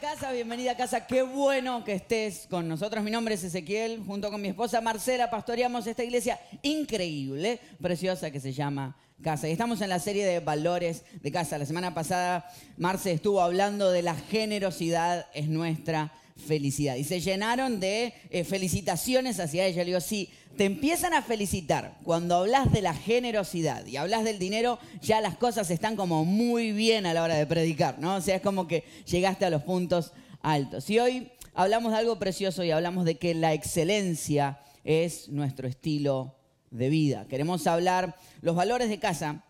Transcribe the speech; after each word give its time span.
Casa, 0.00 0.32
bienvenida 0.32 0.72
a 0.72 0.76
casa. 0.76 1.06
Qué 1.06 1.22
bueno 1.22 1.84
que 1.84 1.92
estés 1.92 2.46
con 2.50 2.66
nosotros. 2.66 3.04
Mi 3.04 3.12
nombre 3.12 3.34
es 3.34 3.44
Ezequiel. 3.44 4.02
Junto 4.04 4.30
con 4.30 4.40
mi 4.40 4.48
esposa 4.48 4.80
Marcela 4.80 5.30
pastoreamos 5.30 5.86
esta 5.86 6.02
iglesia 6.02 6.40
increíble, 6.62 7.60
preciosa 7.80 8.30
que 8.30 8.40
se 8.40 8.52
llama 8.52 8.96
Casa. 9.22 9.48
Y 9.48 9.52
estamos 9.52 9.80
en 9.82 9.90
la 9.90 10.00
serie 10.00 10.26
de 10.26 10.40
valores 10.40 11.04
de 11.22 11.30
casa. 11.30 11.58
La 11.58 11.66
semana 11.66 11.94
pasada 11.94 12.50
Marce 12.76 13.12
estuvo 13.12 13.40
hablando 13.40 13.92
de 13.92 14.02
la 14.02 14.16
generosidad 14.16 15.26
es 15.32 15.48
nuestra 15.48 16.12
felicidad. 16.36 16.96
Y 16.96 17.04
se 17.04 17.20
llenaron 17.20 17.80
de 17.80 18.12
eh, 18.30 18.44
felicitaciones 18.44 19.40
hacia 19.40 19.66
ella. 19.66 19.82
Le 19.82 19.90
digo, 19.90 20.00
sí, 20.00 20.30
te 20.56 20.64
empiezan 20.64 21.14
a 21.14 21.22
felicitar 21.22 21.98
cuando 22.04 22.36
hablas 22.36 22.72
de 22.72 22.82
la 22.82 22.94
generosidad 22.94 23.86
y 23.86 23.96
hablas 23.96 24.24
del 24.24 24.38
dinero, 24.38 24.78
ya 25.00 25.20
las 25.20 25.36
cosas 25.36 25.70
están 25.70 25.96
como 25.96 26.24
muy 26.24 26.72
bien 26.72 27.06
a 27.06 27.14
la 27.14 27.22
hora 27.22 27.34
de 27.34 27.46
predicar, 27.46 27.98
¿no? 27.98 28.16
O 28.16 28.20
sea, 28.20 28.36
es 28.36 28.42
como 28.42 28.68
que 28.68 28.84
llegaste 29.06 29.44
a 29.44 29.50
los 29.50 29.62
puntos 29.62 30.12
altos. 30.42 30.88
Y 30.90 30.98
hoy 30.98 31.32
hablamos 31.54 31.92
de 31.92 31.98
algo 31.98 32.18
precioso 32.18 32.62
y 32.62 32.70
hablamos 32.70 33.04
de 33.04 33.16
que 33.16 33.34
la 33.34 33.52
excelencia 33.52 34.60
es 34.84 35.28
nuestro 35.28 35.66
estilo 35.66 36.36
de 36.70 36.88
vida. 36.88 37.26
Queremos 37.28 37.66
hablar, 37.66 38.16
los 38.40 38.54
valores 38.54 38.88
de 38.88 38.98
casa 38.98 39.44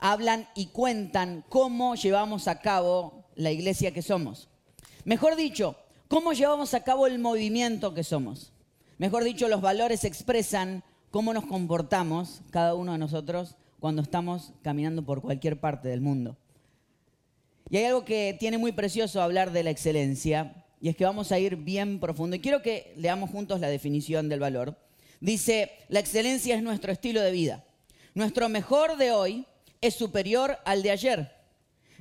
hablan 0.00 0.48
y 0.54 0.66
cuentan 0.66 1.44
cómo 1.48 1.94
llevamos 1.94 2.48
a 2.48 2.60
cabo 2.60 3.24
la 3.34 3.50
iglesia 3.50 3.92
que 3.92 4.02
somos. 4.02 4.48
Mejor 5.04 5.36
dicho, 5.36 5.76
cómo 6.08 6.32
llevamos 6.32 6.74
a 6.74 6.84
cabo 6.84 7.06
el 7.06 7.18
movimiento 7.18 7.94
que 7.94 8.04
somos. 8.04 8.52
Mejor 8.98 9.24
dicho, 9.24 9.48
los 9.48 9.60
valores 9.60 10.04
expresan 10.04 10.84
cómo 11.10 11.32
nos 11.32 11.46
comportamos 11.46 12.42
cada 12.50 12.74
uno 12.74 12.92
de 12.92 12.98
nosotros 12.98 13.56
cuando 13.80 14.02
estamos 14.02 14.52
caminando 14.62 15.04
por 15.04 15.20
cualquier 15.20 15.60
parte 15.60 15.88
del 15.88 16.00
mundo. 16.00 16.36
Y 17.70 17.76
hay 17.78 17.84
algo 17.84 18.04
que 18.04 18.36
tiene 18.38 18.58
muy 18.58 18.72
precioso 18.72 19.22
hablar 19.22 19.52
de 19.52 19.62
la 19.62 19.70
excelencia, 19.70 20.64
y 20.80 20.88
es 20.88 20.96
que 20.96 21.04
vamos 21.04 21.32
a 21.32 21.38
ir 21.38 21.56
bien 21.56 21.98
profundo. 21.98 22.36
Y 22.36 22.40
quiero 22.40 22.62
que 22.62 22.92
leamos 22.96 23.30
juntos 23.30 23.60
la 23.60 23.68
definición 23.68 24.28
del 24.28 24.40
valor. 24.40 24.76
Dice, 25.20 25.70
la 25.88 26.00
excelencia 26.00 26.56
es 26.56 26.62
nuestro 26.62 26.92
estilo 26.92 27.20
de 27.20 27.30
vida. 27.30 27.64
Nuestro 28.14 28.48
mejor 28.48 28.96
de 28.96 29.10
hoy 29.10 29.46
es 29.80 29.94
superior 29.94 30.58
al 30.64 30.82
de 30.82 30.90
ayer, 30.90 31.32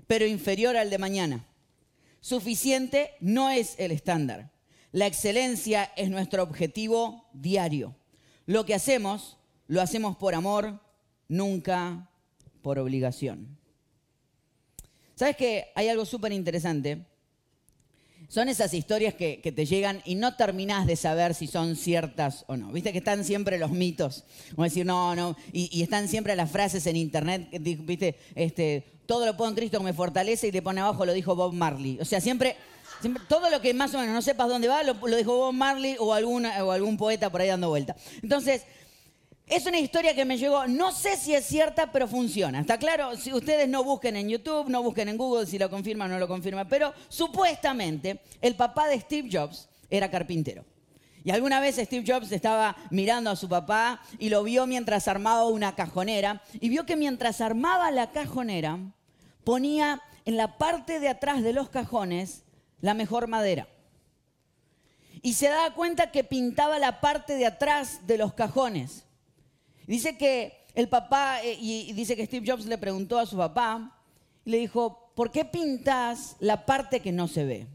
pero 0.06 0.26
inferior 0.26 0.76
al 0.76 0.90
de 0.90 0.98
mañana. 0.98 1.46
Suficiente 2.24 3.12
no 3.20 3.50
es 3.50 3.78
el 3.80 3.92
estándar. 3.92 4.50
La 4.94 5.08
excelencia 5.08 5.92
es 5.98 6.10
nuestro 6.10 6.42
objetivo 6.42 7.26
diario. 7.34 7.98
Lo 8.46 8.66
que 8.66 8.74
hacemos, 8.74 9.36
lo 9.68 9.82
hacemos 9.82 10.16
por 10.16 10.34
amor, 10.34 10.80
nunca 11.28 12.10
por 12.62 12.80
obligación. 12.80 13.58
¿Sabes 15.16 15.36
que 15.36 15.74
hay 15.76 15.90
algo 15.90 16.06
súper 16.06 16.32
interesante? 16.32 17.06
Son 18.34 18.50
esas 18.50 18.74
historias 18.74 19.14
que, 19.14 19.38
te 19.56 19.66
llegan 19.68 20.02
y 20.06 20.16
no 20.16 20.36
terminás 20.36 20.88
de 20.88 20.96
saber 20.96 21.36
si 21.36 21.46
son 21.46 21.76
ciertas 21.76 22.46
o 22.48 22.58
no. 22.58 22.72
Viste 22.72 22.92
que 22.92 22.98
están 22.98 23.24
siempre 23.26 23.60
los 23.60 23.70
mitos. 23.70 24.24
Como 24.56 24.64
decir, 24.64 24.88
no, 24.88 25.16
no. 25.16 25.38
Y, 25.52 25.84
están 25.84 26.08
siempre 26.08 26.36
las 26.36 26.50
frases 26.50 26.88
en 26.88 26.96
internet. 26.96 27.48
Viste, 27.62 28.16
este, 28.34 28.86
todo 29.06 29.28
lo 29.28 29.38
puedo 29.38 29.52
en 29.52 29.56
Cristo 29.56 29.78
que 29.78 29.84
me 29.84 29.94
fortalece 29.94 30.48
y 30.48 30.52
le 30.52 30.64
pone 30.64 30.82
abajo 30.82 31.06
lo 31.06 31.14
dijo 31.14 31.36
Bob 31.36 31.54
Marley. 31.54 32.00
O 32.02 32.06
sea, 32.06 32.20
siempre 32.22 32.56
todo 33.30 33.52
lo 33.52 33.62
que 33.62 33.72
más 33.76 33.94
o 33.94 34.00
menos 34.00 34.16
no 34.16 34.22
sepas 34.24 34.50
dónde 34.50 34.68
va, 34.68 34.82
lo, 34.82 34.96
dijo 35.16 35.38
Bob 35.38 35.54
Marley 35.54 35.96
o, 36.00 36.06
o 36.08 36.72
algún 36.72 36.98
poeta 36.98 37.30
por 37.30 37.40
ahí 37.40 37.50
dando 37.50 37.70
vuelta. 37.70 37.96
Entonces, 38.24 38.64
es 39.56 39.66
una 39.66 39.80
historia 39.80 40.16
que 40.16 40.26
me 40.26 40.38
llegó, 40.38 40.68
no 40.68 40.92
sé 40.92 41.16
si 41.18 41.34
es 41.34 41.46
cierta, 41.46 41.92
pero 41.92 42.08
funciona. 42.08 42.62
¿Está 42.62 42.78
claro? 42.78 43.16
Si 43.16 43.34
ustedes 43.34 43.68
no 43.70 43.84
busquen 43.84 44.16
en 44.16 44.30
YouTube, 44.30 44.70
no 44.70 44.82
busquen 44.82 45.10
en 45.10 45.18
Google 45.18 45.46
si 45.46 45.60
lo 45.60 45.70
confirma 45.70 46.06
o 46.06 46.08
no 46.08 46.20
lo 46.20 46.28
confirma, 46.28 46.68
pero 46.68 46.94
supuestamente 47.10 48.22
el 48.42 48.56
papá 48.56 48.88
de 48.88 49.00
Steve 49.00 49.30
Jobs 49.32 49.70
era 49.90 50.10
carpintero. 50.10 50.66
Y 51.24 51.32
alguna 51.32 51.60
vez 51.60 51.76
Steve 51.76 52.04
Jobs 52.06 52.32
estaba 52.32 52.76
mirando 52.90 53.30
a 53.30 53.36
su 53.36 53.48
papá 53.48 54.02
y 54.20 54.30
lo 54.30 54.44
vio 54.44 54.68
mientras 54.68 55.08
armaba 55.08 55.46
una 55.46 55.76
cajonera 55.76 56.42
y 56.60 56.70
vio 56.70 56.86
que 56.86 56.98
mientras 56.98 57.40
armaba 57.40 57.92
la 57.92 58.12
cajonera 58.12 58.78
ponía 59.44 60.02
en 60.26 60.36
la 60.36 60.58
parte 60.58 61.00
de 61.00 61.10
atrás 61.10 61.44
de 61.44 61.54
los 61.54 61.70
cajones 61.70 62.44
la 62.82 62.94
mejor 62.94 63.28
madera. 63.28 63.68
Y 65.22 65.34
se 65.34 65.48
daba 65.48 65.74
cuenta 65.74 66.12
que 66.12 66.26
pintaba 66.26 66.80
la 66.80 67.00
parte 67.00 67.36
de 67.36 67.46
atrás 67.46 68.06
de 68.06 68.18
los 68.18 68.34
cajones. 68.34 69.06
Dice 69.88 70.18
que 70.18 70.66
el 70.76 70.90
papá, 70.90 71.42
eh, 71.44 71.58
y 71.60 71.94
dice 71.94 72.16
que 72.16 72.26
Steve 72.26 72.50
Jobs 72.50 72.66
le 72.66 72.78
preguntó 72.78 73.20
a 73.20 73.26
su 73.26 73.38
papá, 73.38 74.00
y 74.46 74.52
le 74.52 74.58
dijo, 74.58 75.12
¿por 75.16 75.32
qué 75.32 75.46
pintas 75.46 76.36
la 76.40 76.66
parte 76.66 77.00
que 77.00 77.12
no 77.12 77.28
se 77.28 77.46
ve? 77.46 77.68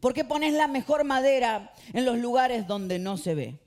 ¿Por 0.00 0.14
qué 0.14 0.24
pones 0.24 0.52
la 0.52 0.68
mejor 0.68 1.04
madera 1.04 1.72
en 1.92 2.04
los 2.04 2.18
lugares 2.18 2.66
donde 2.66 2.98
no 2.98 3.16
se 3.16 3.34
ve? 3.34 3.58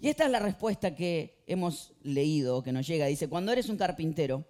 Y 0.00 0.08
esta 0.08 0.24
es 0.24 0.30
la 0.30 0.38
respuesta 0.38 0.94
que 0.94 1.42
hemos 1.46 1.92
leído, 2.02 2.62
que 2.62 2.72
nos 2.72 2.86
llega. 2.86 3.06
Dice, 3.06 3.28
cuando 3.28 3.52
eres 3.52 3.68
un 3.68 3.76
carpintero, 3.76 4.44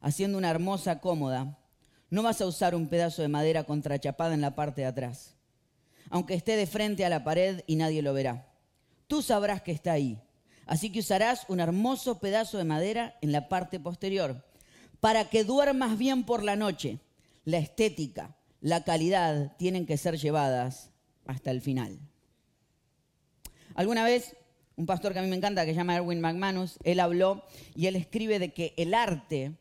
haciendo 0.00 0.38
una 0.38 0.50
hermosa 0.50 1.00
cómoda, 1.00 1.58
no 2.10 2.22
vas 2.22 2.40
a 2.40 2.46
usar 2.46 2.74
un 2.74 2.88
pedazo 2.88 3.22
de 3.22 3.28
madera 3.28 3.64
contrachapada 3.64 4.34
en 4.34 4.40
la 4.40 4.54
parte 4.54 4.82
de 4.82 4.86
atrás, 4.86 5.34
aunque 6.10 6.34
esté 6.34 6.56
de 6.56 6.66
frente 6.66 7.04
a 7.04 7.08
la 7.08 7.24
pared 7.24 7.62
y 7.66 7.76
nadie 7.76 8.02
lo 8.02 8.12
verá. 8.12 8.46
Tú 9.08 9.22
sabrás 9.22 9.62
que 9.62 9.72
está 9.72 9.92
ahí. 9.92 10.20
Así 10.66 10.90
que 10.90 11.00
usarás 11.00 11.46
un 11.48 11.60
hermoso 11.60 12.18
pedazo 12.18 12.58
de 12.58 12.64
madera 12.64 13.16
en 13.22 13.32
la 13.32 13.48
parte 13.48 13.80
posterior, 13.80 14.44
para 15.00 15.30
que 15.30 15.44
duermas 15.44 15.96
bien 15.96 16.24
por 16.24 16.42
la 16.42 16.56
noche. 16.56 16.98
La 17.44 17.58
estética, 17.58 18.36
la 18.60 18.82
calidad 18.82 19.56
tienen 19.56 19.86
que 19.86 19.96
ser 19.96 20.18
llevadas 20.18 20.90
hasta 21.26 21.52
el 21.52 21.60
final. 21.60 21.98
Alguna 23.76 24.04
vez, 24.04 24.36
un 24.74 24.86
pastor 24.86 25.12
que 25.12 25.20
a 25.20 25.22
mí 25.22 25.28
me 25.28 25.36
encanta, 25.36 25.64
que 25.64 25.70
se 25.70 25.76
llama 25.76 25.96
Erwin 25.96 26.20
McManus, 26.20 26.78
él 26.82 26.98
habló 26.98 27.44
y 27.74 27.86
él 27.86 27.94
escribe 27.94 28.38
de 28.38 28.52
que 28.52 28.74
el 28.76 28.94
arte 28.94 29.52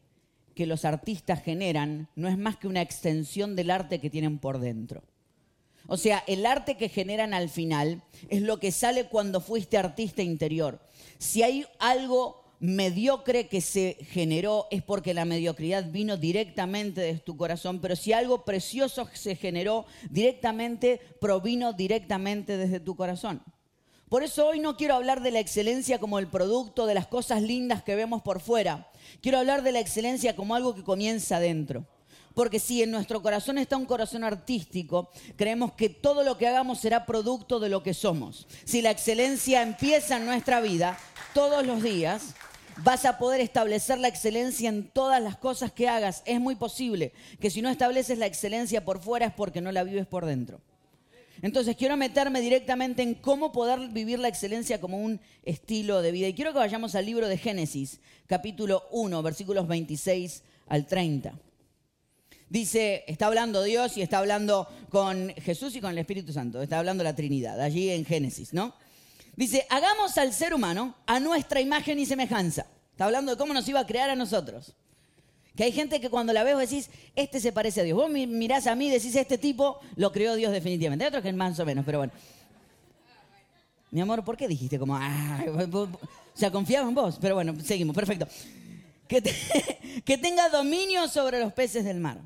que 0.56 0.66
los 0.66 0.86
artistas 0.86 1.44
generan 1.44 2.08
no 2.16 2.30
es 2.30 2.38
más 2.38 2.56
que 2.56 2.68
una 2.68 2.82
extensión 2.82 3.56
del 3.56 3.70
arte 3.70 4.00
que 4.00 4.10
tienen 4.10 4.40
por 4.40 4.60
dentro. 4.60 5.04
O 5.88 5.98
sea, 5.98 6.24
el 6.28 6.46
arte 6.46 6.78
que 6.78 6.90
generan 6.90 7.34
al 7.34 7.50
final 7.50 8.02
es 8.30 8.42
lo 8.42 8.60
que 8.60 8.72
sale 8.72 9.06
cuando 9.06 9.42
fuiste 9.42 9.78
artista 9.78 10.22
interior. 10.24 10.80
Si 11.18 11.44
hay 11.44 11.66
algo 11.80 12.44
mediocre 12.60 13.48
que 13.48 13.62
se 13.62 13.98
generó 14.10 14.68
es 14.72 14.82
porque 14.82 15.14
la 15.14 15.26
mediocridad 15.26 15.92
vino 15.92 16.18
directamente 16.18 17.02
de 17.02 17.20
tu 17.20 17.38
corazón, 17.38 17.80
pero 17.80 17.96
si 17.96 18.14
algo 18.14 18.46
precioso 18.46 19.08
se 19.14 19.36
generó 19.36 19.86
directamente, 20.10 21.00
provino 21.20 21.74
directamente 21.74 22.58
desde 22.58 22.80
tu 22.80 22.96
corazón. 22.96 23.42
Por 24.10 24.24
eso 24.24 24.48
hoy 24.48 24.60
no 24.60 24.78
quiero 24.78 24.96
hablar 24.96 25.22
de 25.22 25.32
la 25.32 25.40
excelencia 25.40 26.00
como 26.00 26.20
el 26.20 26.28
producto 26.28 26.86
de 26.86 26.94
las 26.94 27.08
cosas 27.08 27.42
lindas 27.42 27.84
que 27.84 27.96
vemos 27.96 28.22
por 28.22 28.40
fuera. 28.40 28.90
Quiero 29.22 29.40
hablar 29.40 29.64
de 29.64 29.72
la 29.72 29.80
excelencia 29.80 30.36
como 30.36 30.56
algo 30.56 30.76
que 30.76 30.84
comienza 30.84 31.38
adentro. 31.38 31.86
Porque 32.36 32.60
si 32.60 32.84
en 32.84 32.92
nuestro 32.92 33.22
corazón 33.22 33.58
está 33.58 33.78
un 33.78 33.86
corazón 33.86 34.24
artístico, 34.24 35.10
creemos 35.38 35.72
que 35.72 35.90
todo 35.90 36.24
lo 36.24 36.38
que 36.38 36.48
hagamos 36.48 36.80
será 36.80 37.06
producto 37.06 37.60
de 37.60 37.70
lo 37.70 37.82
que 37.82 37.94
somos. 37.94 38.46
Si 38.66 38.82
la 38.82 38.92
excelencia 38.92 39.64
empieza 39.64 40.18
en 40.18 40.26
nuestra 40.26 40.60
vida, 40.60 41.00
todos 41.34 41.66
los 41.66 41.82
días, 41.82 42.36
vas 42.84 43.06
a 43.06 43.18
poder 43.18 43.40
establecer 43.40 44.00
la 44.00 44.10
excelencia 44.10 44.70
en 44.70 44.90
todas 44.90 45.24
las 45.24 45.38
cosas 45.38 45.72
que 45.72 45.88
hagas. 45.88 46.24
Es 46.26 46.40
muy 46.42 46.56
posible 46.56 47.14
que 47.40 47.50
si 47.50 47.62
no 47.62 47.70
estableces 47.70 48.18
la 48.18 48.26
excelencia 48.26 48.84
por 48.84 49.00
fuera 49.00 49.28
es 49.28 49.34
porque 49.34 49.62
no 49.62 49.72
la 49.72 49.84
vives 49.84 50.06
por 50.06 50.26
dentro. 50.26 50.60
Entonces 51.42 51.76
quiero 51.76 51.96
meterme 51.96 52.42
directamente 52.42 53.02
en 53.02 53.14
cómo 53.14 53.52
poder 53.52 53.90
vivir 53.90 54.20
la 54.20 54.28
excelencia 54.28 54.82
como 54.82 54.98
un 54.98 55.20
estilo 55.44 56.02
de 56.02 56.12
vida. 56.12 56.28
Y 56.28 56.34
quiero 56.34 56.52
que 56.52 56.60
vayamos 56.60 56.96
al 56.96 57.06
libro 57.06 57.28
de 57.28 57.38
Génesis, 57.38 58.00
capítulo 58.28 58.84
1, 58.92 59.22
versículos 59.22 59.68
26 59.68 60.44
al 60.68 60.86
30. 60.88 61.34
Dice, 62.50 63.04
está 63.08 63.26
hablando 63.26 63.64
Dios 63.64 63.98
y 63.98 64.02
está 64.02 64.20
hablando 64.20 64.68
con 64.90 65.34
Jesús 65.36 65.76
y 65.76 65.82
con 65.82 65.92
el 65.92 65.98
Espíritu 65.98 66.32
Santo. 66.32 66.62
Está 66.62 66.78
hablando 66.78 67.04
la 67.04 67.16
Trinidad, 67.16 67.60
allí 67.60 67.90
en 67.90 68.06
Génesis, 68.06 68.54
¿no? 68.54 68.74
Dice, 69.36 69.66
hagamos 69.70 70.18
al 70.18 70.32
ser 70.32 70.54
humano 70.54 70.96
a 71.08 71.20
nuestra 71.20 71.60
imagen 71.60 72.00
y 72.00 72.06
semejanza. 72.06 72.68
Está 72.92 73.06
hablando 73.06 73.32
de 73.32 73.38
cómo 73.38 73.54
nos 73.54 73.68
iba 73.68 73.80
a 73.80 73.88
crear 73.88 74.10
a 74.10 74.16
nosotros. 74.16 74.74
Que 75.56 75.64
hay 75.64 75.72
gente 75.72 76.00
que 76.00 76.10
cuando 76.10 76.34
la 76.34 76.44
ves 76.44 76.58
decís, 76.58 76.90
este 77.16 77.40
se 77.40 77.52
parece 77.52 77.82
a 77.82 77.84
Dios. 77.84 77.98
Vos 77.98 78.10
mirás 78.10 78.68
a 78.68 78.76
mí 78.76 78.88
y 78.88 78.92
decís, 78.92 79.16
este 79.16 79.38
tipo 79.38 79.80
lo 79.96 80.12
creó 80.12 80.36
Dios 80.36 80.52
definitivamente. 80.52 81.04
Hay 81.04 81.10
otros 81.10 81.24
que 81.24 81.34
más 81.34 81.60
o 81.60 81.66
menos, 81.66 81.84
pero 81.84 81.98
bueno. 81.98 82.14
Mi 83.90 84.02
amor, 84.02 84.24
¿por 84.24 84.38
qué 84.38 84.48
dijiste 84.48 84.78
como, 84.78 84.96
ah, 84.96 85.44
o 85.74 85.90
sea, 86.34 86.52
confiaba 86.52 86.88
en 86.88 86.96
vos? 86.96 87.18
Pero 87.20 87.36
bueno, 87.36 87.56
seguimos, 87.64 87.96
perfecto. 87.96 88.28
Que, 89.08 89.22
que 90.06 90.18
tenga 90.18 90.50
dominio 90.50 91.08
sobre 91.08 91.40
los 91.40 91.52
peces 91.52 91.84
del 91.86 92.00
mar 92.00 92.20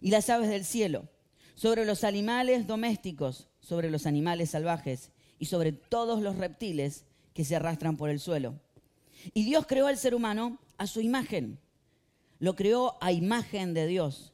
y 0.00 0.10
las 0.10 0.30
aves 0.30 0.48
del 0.48 0.64
cielo, 0.64 1.08
sobre 1.54 1.84
los 1.84 2.04
animales 2.04 2.66
domésticos, 2.66 3.48
sobre 3.60 3.90
los 3.90 4.06
animales 4.06 4.50
salvajes 4.50 5.10
y 5.38 5.46
sobre 5.46 5.72
todos 5.72 6.22
los 6.22 6.36
reptiles 6.36 7.04
que 7.34 7.44
se 7.44 7.56
arrastran 7.56 7.96
por 7.96 8.10
el 8.10 8.20
suelo. 8.20 8.58
Y 9.34 9.44
Dios 9.44 9.66
creó 9.66 9.86
al 9.86 9.98
ser 9.98 10.14
humano 10.14 10.58
a 10.78 10.86
su 10.86 11.00
imagen. 11.00 11.58
Lo 12.38 12.56
creó 12.56 12.96
a 13.02 13.12
imagen 13.12 13.74
de 13.74 13.86
Dios. 13.86 14.32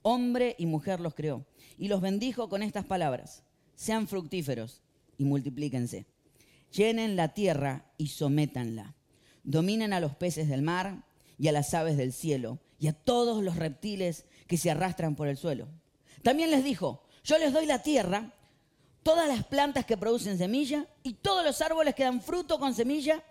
Hombre 0.00 0.56
y 0.58 0.66
mujer 0.66 1.00
los 1.00 1.14
creó. 1.14 1.44
Y 1.78 1.88
los 1.88 2.00
bendijo 2.00 2.48
con 2.48 2.62
estas 2.62 2.86
palabras. 2.86 3.42
Sean 3.74 4.08
fructíferos 4.08 4.82
y 5.18 5.24
multiplíquense. 5.24 6.06
Llenen 6.72 7.16
la 7.16 7.34
tierra 7.34 7.92
y 7.98 8.08
sométanla. 8.08 8.94
Dominen 9.44 9.92
a 9.92 10.00
los 10.00 10.14
peces 10.14 10.48
del 10.48 10.62
mar 10.62 11.04
y 11.38 11.48
a 11.48 11.52
las 11.52 11.74
aves 11.74 11.96
del 11.96 12.12
cielo 12.12 12.58
y 12.78 12.88
a 12.88 12.92
todos 12.92 13.42
los 13.42 13.56
reptiles 13.56 14.24
que 14.52 14.58
se 14.58 14.70
arrastran 14.70 15.16
por 15.16 15.28
el 15.28 15.38
suelo. 15.38 15.66
También 16.22 16.50
les 16.50 16.62
dijo, 16.62 17.06
yo 17.24 17.38
les 17.38 17.54
doy 17.54 17.64
la 17.64 17.82
tierra, 17.82 18.34
todas 19.02 19.26
las 19.26 19.46
plantas 19.46 19.86
que 19.86 19.96
producen 19.96 20.36
semilla 20.36 20.86
y 21.02 21.14
todos 21.14 21.42
los 21.42 21.62
árboles 21.62 21.94
que 21.94 22.02
dan 22.02 22.20
fruto 22.20 22.58
con 22.58 22.74
semilla, 22.74 23.22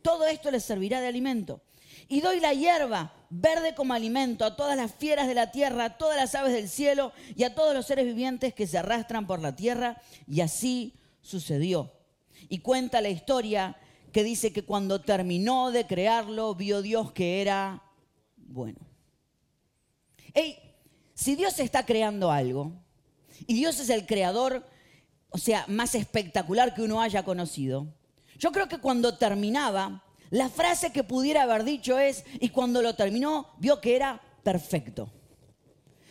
todo 0.00 0.26
esto 0.26 0.50
les 0.50 0.64
servirá 0.64 1.02
de 1.02 1.08
alimento. 1.08 1.60
Y 2.08 2.22
doy 2.22 2.40
la 2.40 2.54
hierba 2.54 3.12
verde 3.28 3.74
como 3.74 3.92
alimento 3.92 4.46
a 4.46 4.56
todas 4.56 4.74
las 4.74 4.94
fieras 4.94 5.28
de 5.28 5.34
la 5.34 5.50
tierra, 5.50 5.84
a 5.84 5.98
todas 5.98 6.16
las 6.16 6.34
aves 6.34 6.54
del 6.54 6.70
cielo 6.70 7.12
y 7.36 7.44
a 7.44 7.54
todos 7.54 7.74
los 7.74 7.84
seres 7.84 8.06
vivientes 8.06 8.54
que 8.54 8.66
se 8.66 8.78
arrastran 8.78 9.26
por 9.26 9.42
la 9.42 9.54
tierra. 9.54 10.00
Y 10.26 10.40
así 10.40 10.94
sucedió. 11.20 11.92
Y 12.48 12.60
cuenta 12.60 13.02
la 13.02 13.10
historia 13.10 13.76
que 14.12 14.24
dice 14.24 14.50
que 14.50 14.64
cuando 14.64 15.02
terminó 15.02 15.72
de 15.72 15.86
crearlo, 15.86 16.54
vio 16.54 16.80
Dios 16.80 17.12
que 17.12 17.42
era 17.42 17.82
bueno. 18.38 18.78
Hey, 20.32 20.69
si 21.20 21.36
Dios 21.36 21.58
está 21.58 21.84
creando 21.84 22.30
algo, 22.30 22.72
y 23.46 23.52
Dios 23.52 23.78
es 23.78 23.90
el 23.90 24.06
creador, 24.06 24.66
o 25.28 25.36
sea, 25.36 25.66
más 25.68 25.94
espectacular 25.94 26.72
que 26.72 26.80
uno 26.80 27.02
haya 27.02 27.24
conocido, 27.24 27.88
yo 28.38 28.52
creo 28.52 28.68
que 28.68 28.78
cuando 28.78 29.18
terminaba, 29.18 30.02
la 30.30 30.48
frase 30.48 30.92
que 30.92 31.04
pudiera 31.04 31.42
haber 31.42 31.64
dicho 31.64 31.98
es, 31.98 32.24
y 32.40 32.48
cuando 32.48 32.80
lo 32.80 32.94
terminó, 32.94 33.50
vio 33.58 33.82
que 33.82 33.96
era 33.96 34.18
perfecto. 34.42 35.12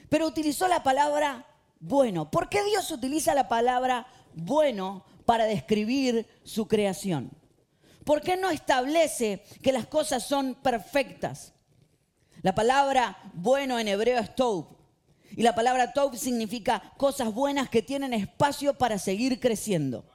Pero 0.09 0.27
utilizó 0.27 0.67
la 0.67 0.83
palabra 0.83 1.47
bueno. 1.79 2.29
¿Por 2.29 2.47
qué 2.47 2.63
Dios 2.65 2.91
utiliza 2.91 3.33
la 3.33 3.47
palabra 3.47 4.05
bueno 4.35 5.05
para 5.25 5.45
describir 5.45 6.27
su 6.43 6.67
creación? 6.67 7.31
¿Por 8.03 8.21
qué 8.21 8.37
no 8.37 8.51
establece 8.51 9.43
que 9.63 9.71
las 9.71 9.87
cosas 9.87 10.23
son 10.23 10.53
perfectas? 10.53 11.53
La 12.43 12.53
palabra 12.53 13.17
bueno 13.33 13.79
en 13.79 13.87
hebreo 13.87 14.19
es 14.19 14.35
tov. 14.35 14.78
Y 15.35 15.43
la 15.43 15.55
palabra 15.55 15.93
tov 15.93 16.17
significa 16.17 16.93
cosas 16.97 17.33
buenas 17.33 17.69
que 17.69 17.81
tienen 17.81 18.13
espacio 18.13 18.73
para 18.73 18.97
seguir 18.97 19.39
creciendo. 19.39 20.05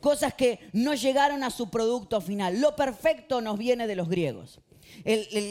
Cosas 0.00 0.34
que 0.34 0.60
no 0.72 0.94
llegaron 0.94 1.42
a 1.42 1.50
su 1.50 1.70
producto 1.70 2.20
final. 2.20 2.60
Lo 2.60 2.76
perfecto 2.76 3.40
nos 3.40 3.58
viene 3.58 3.86
de 3.86 3.96
los 3.96 4.08
griegos. 4.08 4.60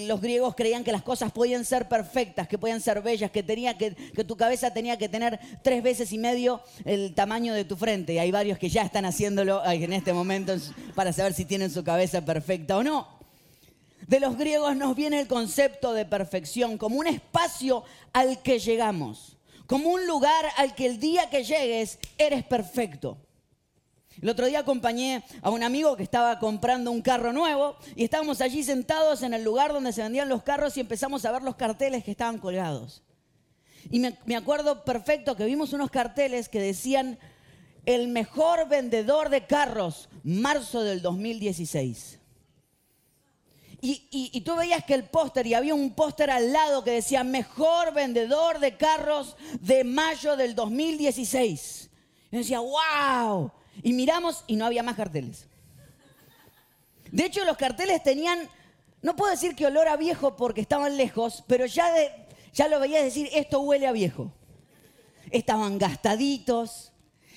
los 0.08 0.22
griegos 0.22 0.56
creían 0.56 0.84
que 0.84 0.92
las 0.92 1.02
cosas 1.02 1.32
podían 1.32 1.66
ser 1.66 1.90
perfectas, 1.90 2.48
que 2.48 2.58
podían 2.58 2.80
ser 2.80 3.02
bellas, 3.02 3.32
que, 3.32 3.44
tenía 3.44 3.78
que, 3.78 3.96
que, 3.96 4.24
tu 4.24 4.38
cabeza 4.38 4.72
tenía 4.72 4.98
que 4.98 5.10
tener 5.10 5.40
tres 5.64 5.84
veces 5.84 6.12
y 6.14 6.18
medio 6.18 6.62
el 6.86 7.14
tamaño 7.14 7.54
de 7.54 7.66
tu 7.66 7.76
frente. 7.76 8.14
Y 8.14 8.20
hay 8.20 8.32
varios 8.32 8.60
que 8.60 8.70
ya 8.70 8.84
están 8.84 9.06
haciéndolo 9.06 9.66
en 9.66 9.94
este 9.94 10.14
momento 10.14 10.56
para 10.94 11.12
saber 11.12 11.34
si 11.34 11.46
tienen 11.46 11.72
su 11.72 11.84
cabeza 11.84 12.24
perfecta 12.24 12.78
o 12.78 12.84
no. 12.84 13.14
De 14.07 14.19
los 14.19 14.38
griegos 14.38 14.75
nos 14.75 14.96
viene 14.96 15.19
el 15.19 15.28
concepto 15.28 15.94
de 15.94 16.06
perfección 16.06 16.78
como 16.78 16.98
un 16.98 17.07
espacio 17.07 17.84
al 18.13 18.42
que 18.44 18.60
llegamos, 18.60 19.38
como 19.66 19.90
un 19.90 20.06
lugar 20.06 20.46
al 20.57 20.75
que 20.75 20.86
el 20.86 21.00
día 21.00 21.30
que 21.30 21.44
llegues 21.44 21.98
eres 22.19 22.44
perfecto. 22.44 23.18
El 24.22 24.30
otro 24.30 24.46
día 24.46 24.60
acompañé 24.60 25.24
a 25.42 25.50
un 25.50 25.63
amigo 25.63 25.98
que 25.98 26.04
estaba 26.04 26.38
comprando 26.38 26.92
un 26.92 27.02
carro 27.02 27.34
nuevo 27.34 27.78
y 27.96 28.04
estábamos 28.04 28.42
allí 28.42 28.63
sentados 28.63 29.24
en 29.24 29.34
el 29.34 29.44
lugar 29.44 29.74
donde 29.74 29.92
se 29.92 30.04
vendían 30.04 30.30
los 30.30 30.44
carros 30.44 30.78
y 30.78 30.81
empezamos 30.81 31.25
a 31.25 31.31
ver 31.31 31.42
los 31.42 31.56
carteles 31.56 32.04
que 32.04 32.12
estaban 32.12 32.38
colgados. 32.38 33.01
Y 33.90 34.00
me, 34.00 34.18
me 34.25 34.36
acuerdo 34.36 34.86
perfecto 34.86 35.36
que 35.36 35.46
vimos 35.46 35.74
unos 35.74 35.90
carteles 35.90 36.48
que 36.48 36.62
decían 36.62 37.18
el 37.86 38.08
mejor 38.08 38.69
vendedor 38.69 39.30
de 39.30 39.48
carros, 39.48 40.10
marzo 40.24 40.84
del 40.84 41.01
2016. 41.01 42.19
Y, 43.88 44.42
tú 44.42 44.56
veías 44.56 44.84
que 44.84 44.96
el 44.96 45.04
póster, 45.04 45.46
y 45.46 45.54
había 45.54 45.76
un 45.76 45.92
póster 45.92 46.32
al 46.32 46.52
lado 46.52 46.84
que 46.84 46.92
decía 46.92 47.24
mejor 47.24 47.94
vendedor 47.94 48.60
de 48.60 48.78
carros 48.78 49.38
de 49.60 49.84
mayo 49.84 50.36
del 50.36 50.56
2016. 50.56 51.90
Y 52.32 52.38
decía, 52.38 52.60
wow. 52.62 53.52
Y 53.84 53.94
miramos 53.94 54.44
y 54.48 54.56
no 54.56 54.66
había 54.66 54.82
más 54.82 54.96
carteles. 54.96 55.48
De 57.12 57.26
hecho, 57.26 57.46
los 57.46 57.58
carteles 57.58 58.02
tenían, 58.02 58.50
no 59.04 59.16
puedo 59.16 59.32
decir 59.32 59.56
que 59.56 59.68
olor 59.68 59.88
a 59.88 59.98
viejo 59.98 60.36
porque 60.36 60.62
estaban 60.62 60.98
lejos, 60.98 61.44
pero 61.46 61.68
ya, 61.68 61.88
ya 62.54 62.68
lo 62.68 62.80
veías 62.80 63.04
decir, 63.04 63.30
esto 63.34 63.60
huele 63.60 63.86
a 63.86 63.92
viejo. 63.92 64.32
Estaban 65.30 65.78
gastaditos, 65.78 66.92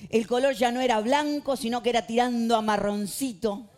el 0.09 0.27
color 0.27 0.55
ya 0.55 0.73
no 0.73 0.81
era 0.81 1.00
blanco, 1.00 1.56
sino 1.56 1.83
que 1.83 1.91
era 1.91 2.06
tirando 2.06 2.56
a 2.56 2.62
marroncito. 2.62 3.69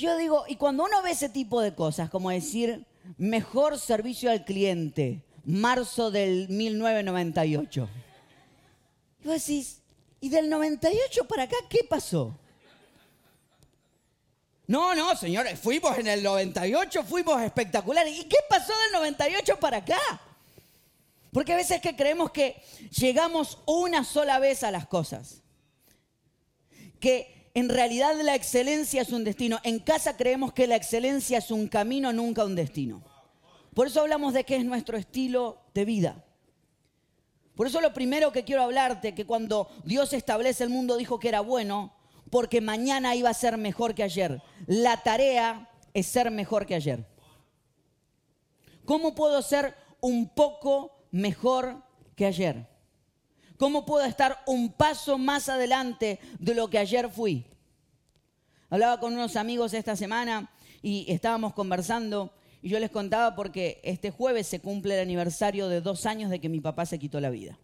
Yo 0.00 0.16
digo, 0.16 0.44
y 0.48 0.56
cuando 0.56 0.84
uno 0.84 1.02
ve 1.02 1.10
ese 1.10 1.28
tipo 1.28 1.60
de 1.60 1.74
cosas, 1.74 2.08
como 2.08 2.30
decir, 2.30 2.86
mejor 3.18 3.78
servicio 3.78 4.30
al 4.30 4.46
cliente, 4.46 5.22
marzo 5.44 6.10
del 6.10 6.48
1998, 6.48 7.86
y 9.22 9.28
vos 9.28 9.46
decís, 9.46 9.82
¿y 10.22 10.30
del 10.30 10.48
98 10.48 11.26
para 11.26 11.42
acá 11.42 11.56
qué 11.68 11.84
pasó? 11.84 12.34
No, 14.66 14.94
no, 14.94 15.14
señores, 15.16 15.60
fuimos 15.60 15.98
en 15.98 16.06
el 16.06 16.22
98, 16.22 17.04
fuimos 17.04 17.42
espectaculares. 17.42 18.16
¿Y 18.16 18.24
qué 18.24 18.38
pasó 18.48 18.72
del 18.84 18.92
98 18.92 19.60
para 19.60 19.78
acá? 19.78 20.00
Porque 21.30 21.52
a 21.52 21.56
veces 21.56 21.78
que 21.82 21.94
creemos 21.94 22.30
que 22.30 22.62
llegamos 22.98 23.58
una 23.66 24.02
sola 24.04 24.38
vez 24.38 24.62
a 24.62 24.70
las 24.70 24.86
cosas. 24.86 25.42
Que 26.98 27.39
en 27.54 27.68
realidad 27.68 28.14
la 28.22 28.34
excelencia 28.34 29.02
es 29.02 29.10
un 29.10 29.24
destino. 29.24 29.58
En 29.64 29.78
casa 29.78 30.16
creemos 30.16 30.52
que 30.52 30.66
la 30.66 30.76
excelencia 30.76 31.38
es 31.38 31.50
un 31.50 31.68
camino, 31.68 32.12
nunca 32.12 32.44
un 32.44 32.54
destino. 32.54 33.02
Por 33.74 33.86
eso 33.86 34.00
hablamos 34.00 34.34
de 34.34 34.44
qué 34.44 34.56
es 34.56 34.64
nuestro 34.64 34.96
estilo 34.96 35.62
de 35.74 35.84
vida. 35.84 36.24
Por 37.54 37.66
eso 37.66 37.80
lo 37.80 37.92
primero 37.92 38.32
que 38.32 38.44
quiero 38.44 38.62
hablarte, 38.62 39.14
que 39.14 39.26
cuando 39.26 39.68
Dios 39.84 40.12
establece 40.12 40.64
el 40.64 40.70
mundo 40.70 40.96
dijo 40.96 41.18
que 41.18 41.28
era 41.28 41.40
bueno, 41.40 41.92
porque 42.30 42.60
mañana 42.60 43.14
iba 43.14 43.28
a 43.28 43.34
ser 43.34 43.58
mejor 43.58 43.94
que 43.94 44.02
ayer. 44.02 44.40
La 44.66 45.02
tarea 45.02 45.68
es 45.92 46.06
ser 46.06 46.30
mejor 46.30 46.66
que 46.66 46.76
ayer. 46.76 47.06
¿Cómo 48.84 49.14
puedo 49.14 49.42
ser 49.42 49.74
un 50.00 50.28
poco 50.28 51.06
mejor 51.10 51.82
que 52.16 52.26
ayer? 52.26 52.66
¿Cómo 53.60 53.84
puedo 53.84 54.06
estar 54.06 54.38
un 54.46 54.72
paso 54.72 55.18
más 55.18 55.50
adelante 55.50 56.18
de 56.38 56.54
lo 56.54 56.70
que 56.70 56.78
ayer 56.78 57.10
fui? 57.10 57.44
Hablaba 58.70 58.98
con 58.98 59.12
unos 59.12 59.36
amigos 59.36 59.74
esta 59.74 59.96
semana 59.96 60.50
y 60.80 61.04
estábamos 61.12 61.52
conversando 61.52 62.32
y 62.62 62.70
yo 62.70 62.80
les 62.80 62.90
contaba 62.90 63.34
porque 63.36 63.78
este 63.84 64.10
jueves 64.10 64.46
se 64.46 64.60
cumple 64.60 64.94
el 64.94 65.02
aniversario 65.02 65.68
de 65.68 65.82
dos 65.82 66.06
años 66.06 66.30
de 66.30 66.40
que 66.40 66.48
mi 66.48 66.62
papá 66.62 66.86
se 66.86 66.98
quitó 66.98 67.20
la 67.20 67.28
vida. 67.28 67.58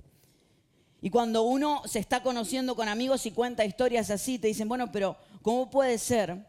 Y 1.00 1.08
cuando 1.08 1.44
uno 1.44 1.80
se 1.86 1.98
está 1.98 2.22
conociendo 2.22 2.76
con 2.76 2.88
amigos 2.90 3.24
y 3.24 3.30
cuenta 3.30 3.64
historias 3.64 4.10
así, 4.10 4.38
te 4.38 4.48
dicen, 4.48 4.68
bueno, 4.68 4.92
pero 4.92 5.16
¿cómo 5.40 5.70
puede 5.70 5.96
ser 5.96 6.46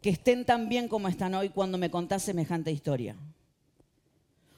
que 0.00 0.08
estén 0.08 0.46
tan 0.46 0.70
bien 0.70 0.88
como 0.88 1.08
están 1.08 1.34
hoy 1.34 1.50
cuando 1.50 1.76
me 1.76 1.90
contás 1.90 2.22
semejante 2.22 2.72
historia? 2.72 3.16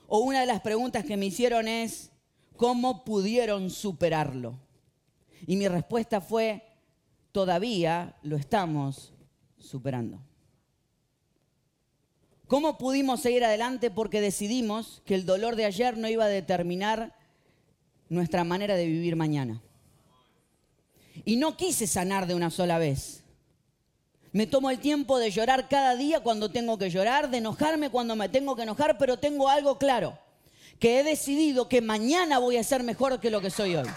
O 0.07 0.21
una 0.21 0.39
de 0.39 0.47
las 0.47 0.61
preguntas 0.61 1.05
que 1.05 1.17
me 1.17 1.27
hicieron 1.27 1.67
es, 1.67 2.12
¿Cómo 2.63 3.03
pudieron 3.03 3.71
superarlo? 3.71 4.57
Y 5.49 5.57
mi 5.57 5.67
respuesta 5.67 6.21
fue, 6.21 6.63
todavía 7.33 8.15
lo 8.23 8.37
estamos 8.37 9.13
superando. 9.59 10.21
¿Cómo 12.47 12.79
pudimos 12.79 13.19
seguir 13.19 13.45
adelante? 13.45 13.91
Porque 13.91 14.21
decidimos 14.21 15.03
que 15.05 15.17
el 15.17 15.27
dolor 15.27 15.57
de 15.57 15.65
ayer 15.65 15.99
no 15.99 16.09
iba 16.09 16.27
a 16.27 16.29
determinar 16.29 17.13
nuestra 18.09 18.45
manera 18.45 18.77
de 18.77 18.87
vivir 18.87 19.17
mañana. 19.17 19.61
Y 21.25 21.35
no 21.35 21.57
quise 21.57 21.89
sanar 21.89 22.29
de 22.29 22.37
una 22.37 22.51
sola 22.51 22.79
vez. 22.79 23.25
Me 24.31 24.47
tomo 24.47 24.71
el 24.71 24.79
tiempo 24.79 25.19
de 25.19 25.33
llorar 25.33 25.69
cada 25.69 25.97
día 25.97 26.21
cuando 26.21 26.53
tengo 26.53 26.79
que 26.79 26.91
llorar, 26.91 27.29
de 27.29 27.39
enojarme 27.39 27.91
cuando 27.91 28.15
me 28.15 28.29
tengo 28.29 28.55
que 28.55 28.63
enojar, 28.63 28.99
pero 28.99 29.19
tengo 29.19 29.49
algo 29.49 29.79
claro 29.79 30.17
que 30.79 31.01
he 31.01 31.05
decidido 31.05 31.69
que 31.69 31.81
mañana 31.81 32.39
voy 32.39 32.57
a 32.57 32.65
ser 32.65 32.83
mejor 32.83 33.21
que 33.21 33.31
lo 33.31 33.41
que 33.41 33.51
soy 33.51 33.77
hoy. 33.77 33.89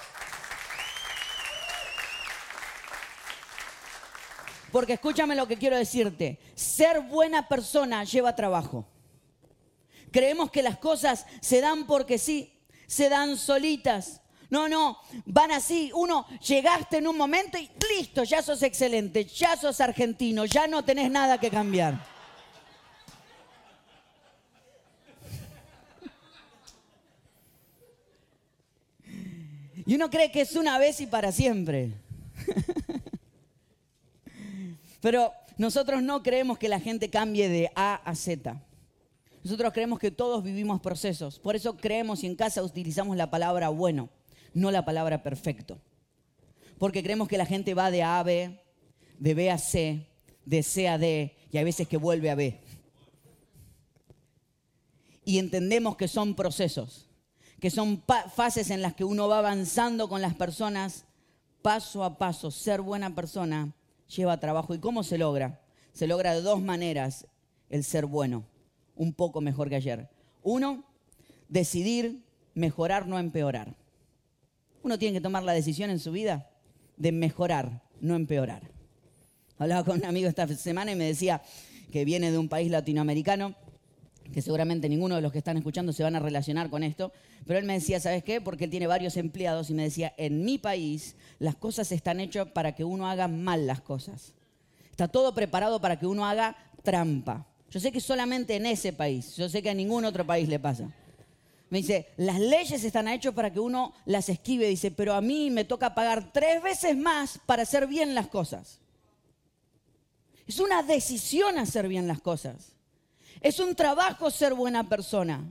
Porque 4.72 4.94
escúchame 4.94 5.36
lo 5.36 5.48
que 5.48 5.58
quiero 5.58 5.78
decirte. 5.78 6.38
Ser 6.54 7.00
buena 7.00 7.48
persona 7.48 8.04
lleva 8.04 8.36
trabajo. 8.36 8.86
Creemos 10.12 10.52
que 10.52 10.64
las 10.64 10.78
cosas 10.78 11.26
se 11.42 11.62
dan 11.62 11.88
porque 11.88 12.18
sí. 12.18 12.54
se 12.88 13.10
dan 13.10 13.38
solitas. 13.38 14.22
No, 14.50 14.68
no, 14.70 15.00
van 15.26 15.52
así. 15.52 15.92
Uno, 15.94 16.28
llegaste 16.46 16.98
en 16.98 17.08
un 17.08 17.18
momento 17.18 17.58
y 17.58 17.70
listo, 17.98 18.24
ya 18.24 18.42
sos 18.42 18.64
excelente, 18.64 19.26
ya 19.26 19.58
sos 19.58 19.82
argentino, 19.82 20.46
ya 20.46 20.68
no 20.68 20.84
tenés 20.84 21.10
nada 21.10 21.38
que 21.38 21.50
cambiar. 21.50 22.15
Y 29.86 29.96
uno 29.96 30.10
cree 30.10 30.32
que 30.32 30.42
es 30.42 30.56
una 30.56 30.80
vez 30.80 31.00
y 31.02 31.08
para 31.08 31.32
siempre. 31.32 31.94
Pero 35.02 35.32
nosotros 35.58 36.02
no 36.02 36.24
creemos 36.24 36.58
que 36.58 36.70
la 36.70 36.80
gente 36.80 37.10
cambie 37.10 37.48
de 37.48 37.72
A 37.76 37.96
a 37.96 38.16
Z. 38.16 38.62
Nosotros 39.44 39.74
creemos 39.74 40.00
que 40.00 40.10
todos 40.10 40.44
vivimos 40.44 40.82
procesos. 40.82 41.38
Por 41.38 41.56
eso 41.56 41.78
creemos 41.78 42.24
y 42.24 42.28
en 42.28 42.36
casa 42.36 42.64
utilizamos 42.64 43.16
la 43.16 43.30
palabra 43.30 43.70
bueno, 43.70 44.10
no 44.56 44.72
la 44.72 44.84
palabra 44.84 45.22
perfecto. 45.22 45.80
Porque 46.80 47.04
creemos 47.04 47.28
que 47.28 47.38
la 47.38 47.46
gente 47.46 47.76
va 47.76 47.92
de 47.92 48.02
A 48.02 48.20
a 48.20 48.24
B, 48.24 48.60
de 49.20 49.34
B 49.36 49.52
a 49.52 49.60
C, 49.60 50.08
de 50.46 50.64
C 50.64 50.88
a 50.88 50.98
D, 50.98 51.36
y 51.52 51.58
hay 51.58 51.64
veces 51.64 51.88
que 51.88 51.98
vuelve 51.98 52.32
a 52.32 52.36
B. 52.36 52.60
Y 55.24 55.38
entendemos 55.38 55.96
que 55.96 56.08
son 56.08 56.36
procesos, 56.36 57.08
que 57.60 57.70
son 57.70 58.04
fases 58.34 58.70
en 58.70 58.82
las 58.82 58.94
que 58.94 59.04
uno 59.04 59.28
va 59.28 59.40
avanzando 59.40 60.08
con 60.10 60.22
las 60.22 60.36
personas 60.36 61.06
paso 61.62 62.04
a 62.04 62.18
paso. 62.18 62.52
Ser 62.52 62.82
buena 62.82 63.16
persona 63.16 63.74
lleva 64.08 64.40
trabajo. 64.40 64.76
¿Y 64.76 64.80
cómo 64.80 65.04
se 65.04 65.18
logra? 65.18 65.62
Se 65.94 66.08
logra 66.08 66.34
de 66.34 66.42
dos 66.42 66.62
maneras 66.62 67.28
el 67.70 67.84
ser 67.84 68.06
bueno 68.06 68.46
un 68.96 69.14
poco 69.14 69.42
mejor 69.42 69.70
que 69.70 69.76
ayer. 69.76 70.10
Uno, 70.44 70.84
decidir 71.50 72.24
mejorar, 72.54 73.08
no 73.08 73.20
empeorar. 73.20 73.76
Uno 74.84 75.00
tiene 75.00 75.18
que 75.18 75.22
tomar 75.22 75.44
la 75.44 75.54
decisión 75.54 75.90
en 75.90 76.00
su 76.00 76.12
vida 76.12 76.50
de 76.98 77.12
mejorar, 77.12 77.82
no 78.00 78.16
empeorar. 78.16 78.70
Hablaba 79.58 79.84
con 79.84 79.98
un 79.98 80.06
amigo 80.06 80.28
esta 80.28 80.48
semana 80.48 80.92
y 80.92 80.96
me 80.96 81.06
decía 81.06 81.42
que 81.92 82.06
viene 82.06 82.32
de 82.32 82.38
un 82.38 82.50
país 82.50 82.70
latinoamericano, 82.70 83.56
que 84.34 84.42
seguramente 84.42 84.90
ninguno 84.90 85.16
de 85.16 85.22
los 85.22 85.32
que 85.32 85.38
están 85.38 85.58
escuchando 85.58 85.94
se 85.94 86.04
van 86.04 86.16
a 86.16 86.20
relacionar 86.20 86.70
con 86.70 86.84
esto, 86.84 87.12
pero 87.46 87.60
él 87.60 87.66
me 87.66 87.74
decía, 87.74 88.00
¿sabes 88.00 88.24
qué? 88.24 88.42
Porque 88.42 88.66
él 88.66 88.70
tiene 88.70 88.88
varios 88.88 89.18
empleados 89.18 89.70
y 89.70 89.74
me 89.74 89.84
decía, 89.84 90.14
en 90.18 90.44
mi 90.44 90.58
país 90.58 91.16
las 91.40 91.56
cosas 91.56 91.92
están 91.92 92.20
hechas 92.20 92.48
para 92.50 92.76
que 92.76 92.84
uno 92.84 93.08
haga 93.08 93.28
mal 93.28 93.68
las 93.68 93.82
cosas. 93.82 94.34
Está 94.92 95.08
todo 95.08 95.34
preparado 95.34 95.80
para 95.80 96.00
que 96.00 96.08
uno 96.08 96.26
haga 96.26 96.56
trampa. 96.84 97.46
Yo 97.70 97.80
sé 97.80 97.92
que 97.92 98.00
solamente 98.00 98.56
en 98.56 98.66
ese 98.66 98.94
país, 98.94 99.36
yo 99.36 99.50
sé 99.50 99.62
que 99.62 99.70
a 99.70 99.74
ningún 99.74 100.06
otro 100.06 100.26
país 100.26 100.48
le 100.48 100.60
pasa. 100.60 100.90
Me 101.70 101.80
dice, 101.80 102.08
las 102.18 102.40
leyes 102.40 102.84
están 102.84 103.08
hechas 103.08 103.34
para 103.34 103.52
que 103.52 103.60
uno 103.60 103.94
las 104.06 104.30
esquive. 104.30 104.68
Dice, 104.68 104.92
pero 104.92 105.14
a 105.14 105.22
mí 105.22 105.50
me 105.50 105.66
toca 105.66 105.96
pagar 105.96 106.32
tres 106.32 106.62
veces 106.62 106.96
más 106.96 107.40
para 107.46 107.64
hacer 107.64 107.88
bien 107.88 108.16
las 108.16 108.28
cosas. 108.28 108.80
Es 110.48 110.60
una 110.60 110.84
decisión 110.84 111.58
hacer 111.58 111.88
bien 111.88 112.08
las 112.08 112.22
cosas. 112.22 112.75
Es 113.46 113.60
un 113.60 113.76
trabajo 113.76 114.32
ser 114.32 114.56
buena 114.56 114.90
persona. 114.90 115.46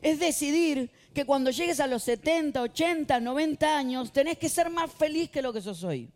Es 0.00 0.20
decidir 0.20 0.88
que 1.12 1.24
cuando 1.24 1.50
llegues 1.50 1.80
a 1.80 1.88
los 1.88 2.04
70, 2.04 2.62
80, 2.62 3.18
90 3.18 3.76
años, 3.76 4.12
tenés 4.12 4.38
que 4.38 4.48
ser 4.48 4.70
más 4.70 4.92
feliz 4.92 5.30
que 5.30 5.42
lo 5.42 5.52
que 5.52 5.60
sos 5.60 5.82
hoy. 5.82 6.08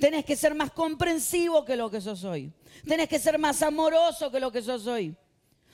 Tenés 0.00 0.24
que 0.24 0.34
ser 0.34 0.56
más 0.56 0.72
comprensivo 0.72 1.64
que 1.64 1.76
lo 1.76 1.88
que 1.88 2.00
sos 2.00 2.24
hoy. 2.24 2.52
Tenés 2.84 3.08
que 3.08 3.20
ser 3.20 3.38
más 3.38 3.62
amoroso 3.62 4.32
que 4.32 4.40
lo 4.40 4.50
que 4.50 4.62
sos 4.62 4.84
hoy. 4.88 5.14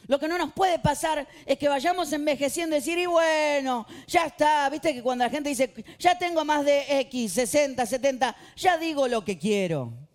Lo 0.06 0.18
que 0.18 0.28
no 0.28 0.36
nos 0.36 0.52
puede 0.52 0.78
pasar 0.80 1.26
es 1.46 1.56
que 1.56 1.70
vayamos 1.70 2.12
envejeciendo 2.12 2.76
y 2.76 2.80
decir, 2.80 2.98
y 2.98 3.06
bueno, 3.06 3.86
ya 4.06 4.26
está. 4.26 4.68
Viste 4.68 4.92
que 4.92 5.02
cuando 5.02 5.24
la 5.24 5.30
gente 5.30 5.48
dice, 5.48 5.72
ya 5.98 6.18
tengo 6.18 6.44
más 6.44 6.62
de 6.62 7.00
X, 7.00 7.32
60, 7.32 7.86
70, 7.86 8.36
ya 8.54 8.76
digo 8.76 9.08
lo 9.08 9.24
que 9.24 9.38
quiero. 9.38 10.05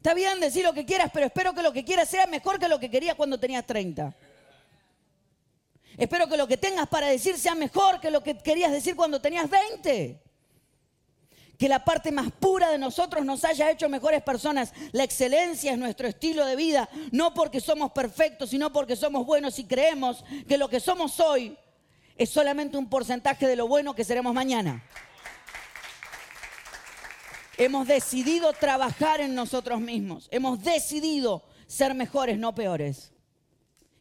Está 0.00 0.14
bien 0.14 0.40
decir 0.40 0.64
lo 0.64 0.72
que 0.72 0.86
quieras, 0.86 1.10
pero 1.12 1.26
espero 1.26 1.52
que 1.52 1.60
lo 1.60 1.74
que 1.74 1.84
quieras 1.84 2.08
sea 2.08 2.26
mejor 2.26 2.58
que 2.58 2.68
lo 2.68 2.80
que 2.80 2.90
querías 2.90 3.16
cuando 3.16 3.38
tenías 3.38 3.66
30. 3.66 4.16
Espero 5.98 6.26
que 6.26 6.38
lo 6.38 6.48
que 6.48 6.56
tengas 6.56 6.88
para 6.88 7.08
decir 7.08 7.36
sea 7.36 7.54
mejor 7.54 8.00
que 8.00 8.10
lo 8.10 8.22
que 8.22 8.38
querías 8.38 8.72
decir 8.72 8.96
cuando 8.96 9.20
tenías 9.20 9.50
20 9.50 10.22
que 11.58 11.68
la 11.68 11.84
parte 11.84 12.10
más 12.12 12.32
pura 12.32 12.70
de 12.70 12.78
nosotros 12.78 13.26
nos 13.26 13.44
haya 13.44 13.70
hecho 13.70 13.90
mejores 13.90 14.22
personas. 14.22 14.72
La 14.92 15.04
excelencia 15.04 15.72
es 15.72 15.78
nuestro 15.78 16.08
estilo 16.08 16.46
de 16.46 16.56
vida, 16.56 16.88
no 17.12 17.34
porque 17.34 17.60
somos 17.60 17.92
perfectos, 17.92 18.48
sino 18.48 18.72
porque 18.72 18.96
somos 18.96 19.26
buenos 19.26 19.58
y 19.58 19.64
creemos 19.64 20.24
que 20.48 20.56
lo 20.56 20.70
que 20.70 20.80
somos 20.80 21.20
hoy 21.20 21.58
es 22.16 22.30
solamente 22.30 22.78
un 22.78 22.88
porcentaje 22.88 23.46
de 23.46 23.56
lo 23.56 23.68
bueno 23.68 23.94
que 23.94 24.04
seremos 24.04 24.32
mañana. 24.32 24.82
Hemos 27.60 27.86
decidido 27.86 28.52
trabajar 28.52 29.20
en 29.20 29.34
nosotros 29.34 29.80
mismos. 29.80 30.28
Hemos 30.32 30.62
decidido 30.64 31.44
ser 31.66 31.94
mejores, 31.94 32.38
no 32.38 32.54
peores. 32.54 33.12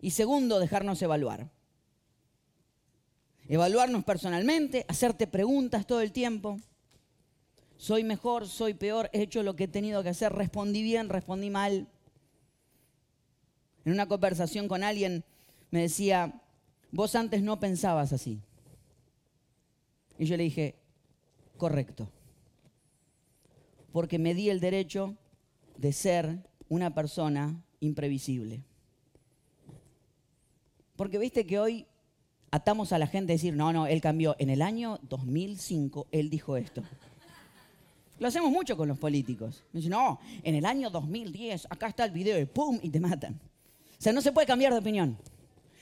Y 0.02 0.12
segundo, 0.12 0.60
dejarnos 0.60 1.02
evaluar. 1.02 1.52
Evaluarnos 3.48 4.04
personalmente, 4.04 4.86
hacerte 4.88 5.28
preguntas 5.28 5.86
todo 5.86 6.02
el 6.02 6.12
tiempo 6.12 6.58
soy 7.80 8.04
mejor, 8.04 8.46
soy 8.46 8.74
peor, 8.74 9.10
he 9.14 9.22
hecho 9.22 9.42
lo 9.42 9.56
que 9.56 9.64
he 9.64 9.68
tenido 9.70 10.04
que 10.04 10.10
hacer, 10.10 10.34
respondí 10.34 10.84
bien, 10.84 11.08
respondí 11.08 11.50
mal. 11.50 11.88
En 13.86 13.94
una 13.94 14.06
conversación 14.06 14.68
con 14.68 14.84
alguien 14.84 15.24
me 15.72 15.84
decía, 15.84 16.42
vos 16.92 17.16
antes 17.16 17.42
no 17.42 17.62
pensabas 17.62 18.12
así. 18.12 18.42
Y 20.18 20.26
yo 20.26 20.36
le 20.36 20.44
dije, 20.44 20.76
correcto, 21.56 22.10
porque 23.92 24.20
me 24.20 24.34
di 24.34 24.50
el 24.50 24.60
derecho 24.60 25.16
de 25.78 25.94
ser 25.94 26.40
una 26.68 26.94
persona 26.94 27.64
imprevisible. 27.80 28.64
Porque 30.96 31.18
viste 31.18 31.46
que 31.46 31.60
hoy 31.60 31.88
atamos 32.52 32.92
a 32.92 33.00
la 33.00 33.08
gente 33.08 33.34
a 33.34 33.36
decir, 33.36 33.56
no, 33.56 33.72
no, 33.72 33.88
él 33.88 34.02
cambió. 34.02 34.36
En 34.40 34.50
el 34.50 34.62
año 34.62 35.00
2005 35.04 36.08
él 36.12 36.30
dijo 36.30 36.58
esto. 36.58 36.84
Lo 38.20 38.28
hacemos 38.28 38.52
mucho 38.52 38.76
con 38.76 38.90
los 38.90 38.98
políticos. 38.98 39.64
Dicen, 39.72 39.92
no, 39.92 40.20
en 40.44 40.56
el 40.56 40.66
año 40.66 40.90
2010, 40.90 41.68
acá 41.70 41.88
está 41.88 42.04
el 42.04 42.12
video 42.12 42.38
y 42.38 42.46
¡pum! 42.46 42.78
y 42.82 42.90
te 42.90 43.00
matan. 43.00 43.40
O 43.98 44.02
sea, 44.02 44.12
no 44.12 44.22
se 44.22 44.32
puede 44.32 44.46
cambiar 44.46 44.74
de 44.74 44.80
opinión. 44.80 45.18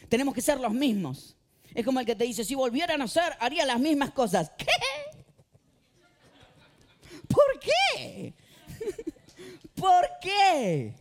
Tenemos 0.08 0.34
que 0.34 0.42
ser 0.42 0.60
los 0.60 0.74
mismos. 0.74 1.36
Es 1.74 1.84
como 1.84 2.00
el 2.00 2.06
que 2.06 2.16
te 2.16 2.24
dice, 2.24 2.44
si 2.44 2.56
volvieran 2.56 3.02
a 3.02 3.08
ser, 3.08 3.34
haría 3.40 3.66
las 3.66 3.80
mismas 3.80 4.12
cosas. 4.12 4.52
¿Qué? 4.58 4.66
¿Por 7.38 7.60
qué? 7.60 8.34
¿Por 9.76 10.06
qué? 10.22 10.94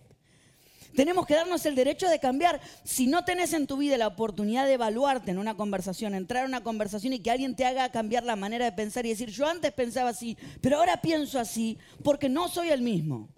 Tenemos 0.95 1.27
que 1.27 1.35
darnos 1.35 1.65
el 1.65 1.75
derecho 1.75 2.09
de 2.09 2.19
cambiar. 2.19 2.61
Si 2.85 3.07
no 3.07 3.25
tenés 3.25 3.55
en 3.55 3.67
tu 3.67 3.79
vida 3.79 3.97
la 3.97 4.07
oportunidad 4.07 4.67
de 4.67 4.75
evaluarte 4.75 5.31
en 5.31 5.39
una 5.39 5.57
conversación, 5.57 6.15
entrar 6.15 6.45
a 6.45 6.47
una 6.47 6.63
conversación 6.63 7.15
y 7.15 7.21
que 7.21 7.31
alguien 7.31 7.57
te 7.57 7.65
haga 7.65 7.91
cambiar 7.91 8.25
la 8.25 8.37
manera 8.37 8.67
de 8.67 8.73
pensar 8.73 9.07
y 9.07 9.11
decir, 9.11 9.31
yo 9.31 9.47
antes 9.47 9.73
pensaba 9.73 10.11
así, 10.11 10.37
pero 10.61 10.77
ahora 10.77 11.01
pienso 11.01 11.39
así 11.39 11.79
porque 12.03 12.29
no 12.29 12.49
soy 12.49 12.69
el 12.69 12.83
mismo. 12.83 13.31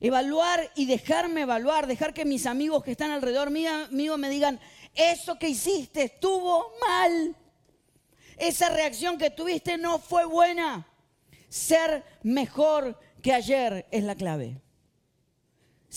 Evaluar 0.00 0.72
y 0.74 0.86
dejarme 0.86 1.42
evaluar, 1.42 1.86
dejar 1.86 2.12
que 2.12 2.24
mis 2.24 2.46
amigos 2.46 2.82
que 2.82 2.92
están 2.92 3.12
alrededor 3.12 3.50
mío 3.50 4.18
me 4.18 4.28
digan, 4.28 4.58
eso 4.94 5.38
que 5.38 5.48
hiciste 5.48 6.02
estuvo 6.02 6.72
mal. 6.86 7.36
Esa 8.36 8.68
reacción 8.68 9.18
que 9.18 9.30
tuviste 9.30 9.78
no 9.78 9.98
fue 9.98 10.24
buena. 10.24 10.86
Ser 11.48 12.04
mejor 12.22 12.98
que 13.22 13.32
ayer 13.32 13.86
es 13.90 14.04
la 14.04 14.14
clave 14.14 14.60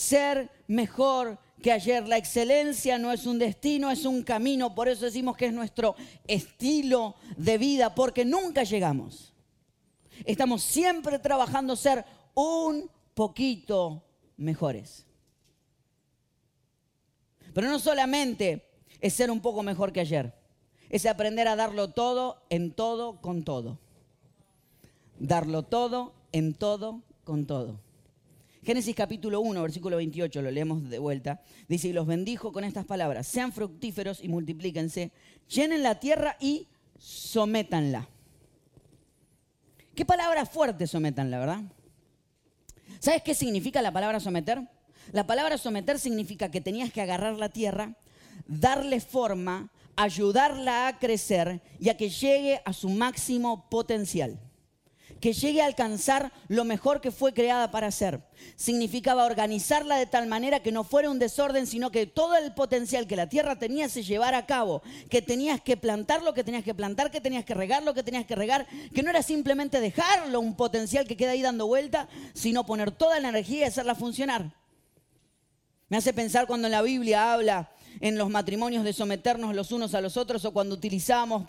ser 0.00 0.50
mejor 0.66 1.38
que 1.62 1.70
ayer. 1.70 2.08
La 2.08 2.16
excelencia 2.16 2.98
no 2.98 3.12
es 3.12 3.26
un 3.26 3.38
destino, 3.38 3.90
es 3.90 4.04
un 4.04 4.22
camino. 4.22 4.74
Por 4.74 4.88
eso 4.88 5.04
decimos 5.04 5.36
que 5.36 5.46
es 5.46 5.52
nuestro 5.52 5.94
estilo 6.26 7.16
de 7.36 7.58
vida, 7.58 7.94
porque 7.94 8.24
nunca 8.24 8.62
llegamos. 8.62 9.34
Estamos 10.24 10.62
siempre 10.62 11.18
trabajando 11.18 11.76
ser 11.76 12.04
un 12.34 12.90
poquito 13.14 14.02
mejores. 14.36 15.06
Pero 17.52 17.68
no 17.68 17.78
solamente 17.78 18.66
es 19.00 19.12
ser 19.12 19.30
un 19.30 19.40
poco 19.40 19.62
mejor 19.62 19.92
que 19.92 20.00
ayer, 20.00 20.32
es 20.90 21.06
aprender 21.06 21.48
a 21.48 21.56
darlo 21.56 21.88
todo, 21.88 22.42
en 22.50 22.72
todo, 22.72 23.20
con 23.20 23.44
todo. 23.44 23.78
Darlo 25.18 25.62
todo, 25.62 26.12
en 26.32 26.54
todo, 26.54 27.02
con 27.24 27.46
todo. 27.46 27.80
Génesis 28.62 28.94
capítulo 28.94 29.40
1, 29.40 29.62
versículo 29.62 29.96
28, 29.96 30.42
lo 30.42 30.50
leemos 30.50 30.90
de 30.90 30.98
vuelta. 30.98 31.40
Dice, 31.68 31.88
y 31.88 31.92
los 31.92 32.06
bendijo 32.06 32.52
con 32.52 32.64
estas 32.64 32.84
palabras, 32.84 33.26
sean 33.26 33.52
fructíferos 33.52 34.22
y 34.22 34.28
multiplíquense, 34.28 35.12
llenen 35.48 35.82
la 35.82 36.00
tierra 36.00 36.36
y 36.40 36.68
sométanla. 36.98 38.08
¿Qué 39.94 40.04
palabra 40.04 40.44
fuerte 40.44 40.86
sometan, 40.86 41.30
la 41.30 41.38
verdad? 41.38 41.62
¿Sabes 42.98 43.22
qué 43.22 43.34
significa 43.34 43.80
la 43.80 43.92
palabra 43.92 44.20
someter? 44.20 44.68
La 45.12 45.26
palabra 45.26 45.56
someter 45.56 45.98
significa 45.98 46.50
que 46.50 46.60
tenías 46.60 46.92
que 46.92 47.00
agarrar 47.00 47.38
la 47.38 47.48
tierra, 47.48 47.96
darle 48.46 49.00
forma, 49.00 49.70
ayudarla 50.02 50.88
a 50.88 50.98
crecer 50.98 51.60
y 51.78 51.90
a 51.90 51.96
que 51.96 52.08
llegue 52.08 52.62
a 52.64 52.72
su 52.72 52.88
máximo 52.88 53.68
potencial. 53.68 54.38
Que 55.20 55.34
llegue 55.34 55.60
a 55.60 55.66
alcanzar 55.66 56.32
lo 56.48 56.64
mejor 56.64 57.02
que 57.02 57.10
fue 57.10 57.34
creada 57.34 57.70
para 57.70 57.90
ser. 57.90 58.22
Significaba 58.56 59.26
organizarla 59.26 59.96
de 59.96 60.06
tal 60.06 60.26
manera 60.26 60.62
que 60.62 60.72
no 60.72 60.82
fuera 60.82 61.10
un 61.10 61.18
desorden, 61.18 61.66
sino 61.66 61.90
que 61.90 62.06
todo 62.06 62.36
el 62.36 62.54
potencial 62.54 63.06
que 63.06 63.16
la 63.16 63.28
tierra 63.28 63.58
tenía 63.58 63.90
se 63.90 64.02
llevara 64.02 64.38
a 64.38 64.46
cabo. 64.46 64.80
Que 65.10 65.20
tenías 65.20 65.60
que 65.60 65.76
plantar 65.76 66.22
lo 66.22 66.32
que 66.32 66.44
tenías 66.44 66.64
que 66.64 66.74
plantar, 66.74 67.10
que 67.10 67.20
tenías 67.20 67.44
que 67.44 67.52
regar 67.52 67.82
lo 67.82 67.92
que 67.92 68.02
tenías 68.02 68.24
que 68.24 68.36
regar. 68.36 68.66
Que 68.94 69.02
no 69.02 69.10
era 69.10 69.22
simplemente 69.22 69.80
dejarlo 69.80 70.40
un 70.40 70.56
potencial 70.56 71.06
que 71.06 71.18
queda 71.18 71.32
ahí 71.32 71.42
dando 71.42 71.66
vuelta, 71.66 72.08
sino 72.32 72.64
poner 72.64 72.90
toda 72.90 73.20
la 73.20 73.28
energía 73.28 73.58
y 73.58 73.64
hacerla 73.64 73.94
funcionar. 73.94 74.54
Me 75.90 75.98
hace 75.98 76.14
pensar 76.14 76.46
cuando 76.46 76.68
en 76.68 76.72
la 76.72 76.80
Biblia 76.80 77.34
habla 77.34 77.70
en 78.00 78.16
los 78.16 78.30
matrimonios 78.30 78.84
de 78.84 78.92
someternos 78.92 79.54
los 79.54 79.72
unos 79.72 79.94
a 79.94 80.00
los 80.00 80.16
otros 80.16 80.44
o 80.44 80.52
cuando 80.52 80.74
utilizamos 80.74 81.46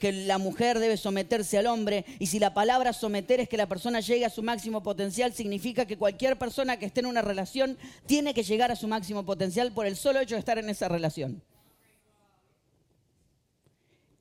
que 0.00 0.12
la 0.12 0.38
mujer 0.38 0.78
debe 0.78 0.96
someterse 0.96 1.58
al 1.58 1.66
hombre 1.66 2.04
y 2.18 2.26
si 2.26 2.38
la 2.38 2.54
palabra 2.54 2.92
someter 2.92 3.40
es 3.40 3.48
que 3.48 3.56
la 3.56 3.68
persona 3.68 4.00
llegue 4.00 4.24
a 4.24 4.30
su 4.30 4.42
máximo 4.42 4.82
potencial 4.82 5.32
significa 5.32 5.86
que 5.86 5.96
cualquier 5.96 6.38
persona 6.38 6.78
que 6.78 6.86
esté 6.86 7.00
en 7.00 7.06
una 7.06 7.22
relación 7.22 7.76
tiene 8.06 8.34
que 8.34 8.42
llegar 8.42 8.70
a 8.72 8.76
su 8.76 8.88
máximo 8.88 9.24
potencial 9.24 9.72
por 9.72 9.86
el 9.86 9.96
solo 9.96 10.20
hecho 10.20 10.34
de 10.34 10.40
estar 10.40 10.58
en 10.58 10.70
esa 10.70 10.88
relación. 10.88 11.42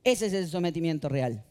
Ese 0.03 0.25
es 0.27 0.33
el 0.33 0.49
sometimiento 0.49 1.07
real. 1.07 1.45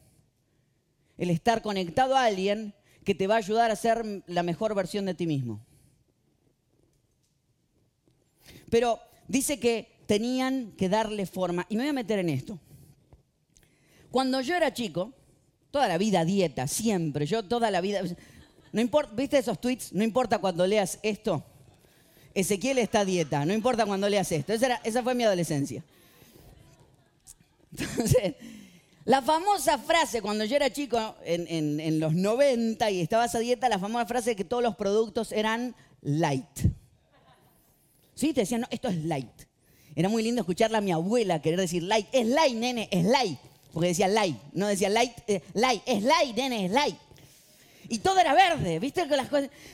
El 1.16 1.30
estar 1.30 1.62
conectado 1.62 2.16
a 2.16 2.24
alguien 2.24 2.74
que 3.04 3.14
te 3.14 3.26
va 3.26 3.34
a 3.34 3.38
ayudar 3.38 3.70
a 3.70 3.76
ser 3.76 4.22
la 4.26 4.42
mejor 4.42 4.74
versión 4.74 5.06
de 5.06 5.14
ti 5.14 5.26
mismo. 5.26 5.64
Pero 8.70 9.00
dice 9.28 9.58
que 9.58 10.01
tenían 10.06 10.72
que 10.72 10.88
darle 10.88 11.26
forma. 11.26 11.66
Y 11.68 11.76
me 11.76 11.82
voy 11.82 11.90
a 11.90 11.94
meter 11.94 12.18
en 12.18 12.28
esto. 12.28 12.58
Cuando 14.10 14.40
yo 14.40 14.54
era 14.54 14.72
chico, 14.72 15.12
toda 15.70 15.88
la 15.88 15.98
vida 15.98 16.24
dieta, 16.24 16.66
siempre, 16.66 17.26
yo 17.26 17.42
toda 17.42 17.70
la 17.70 17.80
vida... 17.80 18.02
No 18.72 18.80
importa, 18.80 19.12
¿viste 19.14 19.38
esos 19.38 19.60
tweets? 19.60 19.92
No 19.92 20.02
importa 20.02 20.38
cuando 20.38 20.66
leas 20.66 20.98
esto. 21.02 21.44
Ezequiel 22.34 22.78
está 22.78 23.00
a 23.00 23.04
dieta, 23.04 23.44
no 23.44 23.52
importa 23.52 23.84
cuando 23.84 24.08
leas 24.08 24.32
esto. 24.32 24.52
Esa, 24.52 25.02
fue 25.02 25.14
mi 25.14 25.24
adolescencia. 25.24 25.84
Entonces, 27.76 28.34
la 29.04 29.20
famosa 29.20 29.78
frase, 29.78 30.22
cuando 30.22 30.44
yo 30.44 30.56
era 30.56 30.70
chico, 30.70 31.16
en, 31.24 31.80
en 31.80 32.00
los 32.00 32.14
90 32.14 32.90
y 32.90 33.00
estabas 33.00 33.34
a 33.34 33.40
dieta, 33.40 33.68
la 33.68 33.78
famosa 33.78 34.06
frase 34.06 34.30
de 34.30 34.36
que 34.36 34.44
todos 34.44 34.62
los 34.62 34.76
productos 34.76 35.32
eran 35.32 35.74
light. 36.00 36.60
¿Sí? 38.14 38.32
Te 38.32 38.42
decían, 38.42 38.62
no, 38.62 38.66
esto 38.70 38.88
es 38.88 38.96
light. 39.04 39.51
Era 39.94 40.08
muy 40.08 40.22
lindo 40.22 40.40
escucharla 40.40 40.78
a 40.78 40.80
mi 40.80 40.92
abuela 40.92 41.42
querer 41.42 41.60
decir 41.60 41.82
light. 41.82 42.06
Es 42.12 42.26
light, 42.26 42.54
nene, 42.54 42.88
es 42.90 43.04
light. 43.04 43.38
Porque 43.72 43.88
decía 43.88 44.08
light, 44.08 44.36
no 44.52 44.66
decía 44.66 44.88
light, 44.88 45.12
eh, 45.26 45.42
light. 45.54 45.82
Es 45.86 46.02
light, 46.02 46.36
nene, 46.36 46.66
es 46.66 46.70
light. 46.70 46.96
Y 47.88 47.98
todo 47.98 48.18
era 48.20 48.32
verde, 48.32 48.78
¿viste? 48.78 49.06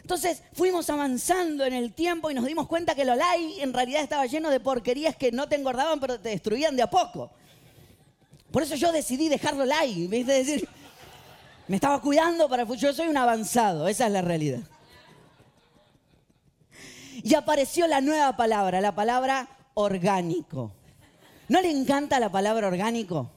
Entonces 0.02 0.42
fuimos 0.52 0.90
avanzando 0.90 1.64
en 1.64 1.75
el 1.75 1.92
tiempo 1.92 2.30
y 2.30 2.34
nos 2.34 2.46
dimos 2.46 2.66
cuenta 2.66 2.94
que 2.94 3.04
lo 3.04 3.14
light 3.14 3.58
en 3.60 3.72
realidad 3.72 4.02
estaba 4.02 4.26
lleno 4.26 4.50
de 4.50 4.58
porquerías 4.58 5.14
que 5.14 5.30
no 5.30 5.48
te 5.48 5.56
engordaban, 5.56 6.00
pero 6.00 6.18
te 6.18 6.30
destruían 6.30 6.75
de 6.75 6.82
a 6.82 6.90
poco. 6.90 7.30
Por 8.50 8.62
eso 8.62 8.75
yo 8.75 8.90
decidí 8.90 9.28
dejarlo 9.28 9.64
light, 9.64 10.08
¿viste? 10.08 10.32
decir, 10.32 10.68
me 11.68 11.76
estaba 11.76 12.00
cuidando 12.00 12.48
para... 12.48 12.64
Yo 12.75 12.92
soy 12.92 13.06
un 13.08 13.16
avanzado, 13.16 13.87
esa 13.87 14.06
es 14.06 14.12
la 14.12 14.22
realidad 14.22 14.60
y 17.22 17.34
apareció 17.34 17.87
la 17.87 18.00
nueva 18.00 18.37
palabra, 18.37 18.80
la 18.80 18.94
palabra 18.94 19.48
orgánico. 19.78 20.73
¿No 21.49 21.61
le 21.61 21.70
encanta 21.70 22.18
la 22.18 22.30
palabra 22.30 22.66
orgánico? 22.66 23.30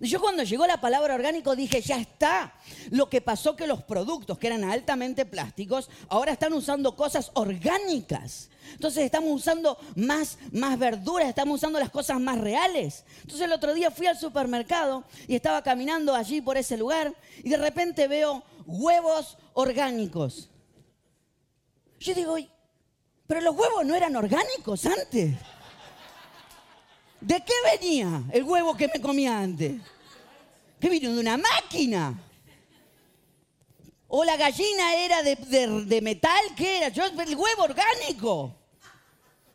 Yo 0.00 0.20
cuando 0.20 0.42
llegó 0.42 0.66
la 0.66 0.80
palabra 0.80 1.14
orgánico 1.14 1.54
dije, 1.54 1.80
ya 1.80 1.98
está. 1.98 2.54
Lo 2.90 3.08
que 3.08 3.20
pasó 3.20 3.54
que 3.54 3.66
los 3.66 3.82
productos 3.82 4.38
que 4.38 4.48
eran 4.48 4.64
altamente 4.64 5.26
plásticos 5.26 5.88
ahora 6.08 6.32
están 6.32 6.54
usando 6.54 6.96
cosas 6.96 7.30
orgánicas. 7.34 8.50
Entonces 8.72 9.04
estamos 9.04 9.30
usando 9.30 9.78
más, 9.94 10.38
más 10.50 10.78
verduras, 10.78 11.28
estamos 11.28 11.56
usando 11.56 11.78
las 11.78 11.90
cosas 11.90 12.18
más 12.20 12.38
reales. 12.38 13.04
Entonces 13.20 13.42
el 13.42 13.52
otro 13.52 13.74
día 13.74 13.90
fui 13.90 14.06
al 14.06 14.18
supermercado 14.18 15.04
y 15.28 15.36
estaba 15.36 15.62
caminando 15.62 16.14
allí 16.14 16.40
por 16.40 16.56
ese 16.56 16.76
lugar 16.76 17.14
y 17.44 17.50
de 17.50 17.58
repente 17.58 18.08
veo 18.08 18.42
huevos 18.66 19.36
orgánicos. 19.52 20.50
Yo 22.00 22.14
digo, 22.14 22.36
pero 23.26 23.40
los 23.40 23.54
huevos 23.54 23.84
no 23.84 23.94
eran 23.94 24.16
orgánicos 24.16 24.84
antes. 24.86 25.36
¿De 27.26 27.42
qué 27.42 27.52
venía 27.72 28.22
el 28.32 28.44
huevo 28.44 28.76
que 28.76 28.86
me 28.86 29.00
comía 29.00 29.36
antes? 29.40 29.82
¿Qué 30.78 30.88
vino 30.88 31.12
de 31.12 31.18
una 31.18 31.36
máquina? 31.36 32.16
¿O 34.06 34.22
la 34.22 34.36
gallina 34.36 34.94
era 34.94 35.24
de, 35.24 36.00
metal? 36.00 36.40
¿Qué 36.56 36.76
era? 36.76 36.88
Yo, 36.90 37.04
el 37.04 37.34
huevo 37.34 37.64
orgánico. 37.64 38.54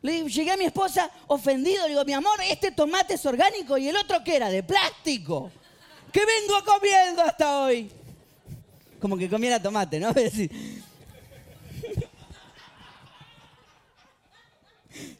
Le 0.02 0.28
llegué 0.28 0.50
a 0.50 0.58
mi 0.58 0.66
esposa 0.66 1.10
ofendido, 1.28 1.84
le 1.84 1.90
digo, 1.90 2.04
mi 2.04 2.12
amor, 2.12 2.38
este 2.42 2.72
tomate 2.72 3.14
es 3.14 3.24
orgánico 3.24 3.78
y 3.78 3.88
el 3.88 3.96
otro 3.96 4.22
qué 4.22 4.36
era, 4.36 4.50
de 4.50 4.62
plástico. 4.62 5.50
¿Qué 6.12 6.20
vengo 6.26 6.62
comiendo 6.66 7.22
hasta 7.22 7.62
hoy? 7.62 7.90
Como 9.00 9.16
que 9.16 9.30
comiera 9.30 9.62
tomate, 9.62 9.98
¿no? 9.98 10.12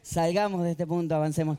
salgamos 0.03 0.63
de 0.63 0.71
este 0.71 0.85
punto, 0.85 1.15
avancemos. 1.15 1.57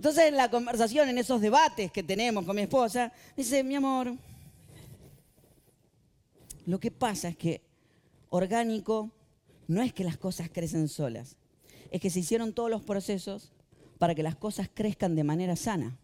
Entonces 0.00 0.28
en 0.28 0.36
la 0.38 0.50
conversación, 0.50 1.10
en 1.10 1.18
esos 1.18 1.42
debates 1.42 1.92
que 1.92 2.02
tenemos 2.02 2.46
con 2.46 2.56
mi 2.56 2.62
esposa, 2.62 3.12
dice, 3.36 3.62
mi 3.62 3.74
amor, 3.74 4.16
lo 6.64 6.80
que 6.80 6.90
pasa 6.90 7.28
es 7.28 7.36
que 7.36 7.60
orgánico 8.30 9.10
no 9.68 9.82
es 9.82 9.92
que 9.92 10.02
las 10.02 10.16
cosas 10.16 10.48
crecen 10.48 10.88
solas, 10.88 11.36
es 11.90 12.00
que 12.00 12.08
se 12.08 12.20
hicieron 12.20 12.54
todos 12.54 12.70
los 12.70 12.80
procesos 12.80 13.52
para 13.98 14.14
que 14.14 14.22
las 14.22 14.36
cosas 14.36 14.70
crezcan 14.72 15.14
de 15.14 15.22
manera 15.22 15.54
sana. 15.54 15.98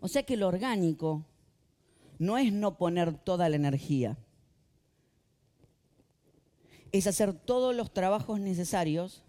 O 0.00 0.08
sea 0.08 0.24
que 0.24 0.36
lo 0.36 0.48
orgánico 0.48 1.24
no 2.18 2.36
es 2.36 2.52
no 2.52 2.76
poner 2.78 3.16
toda 3.16 3.48
la 3.48 3.54
energía 3.54 4.16
es 6.92 7.06
hacer 7.06 7.32
todos 7.32 7.74
los 7.74 7.92
trabajos 7.92 8.38
necesarios 8.38 9.24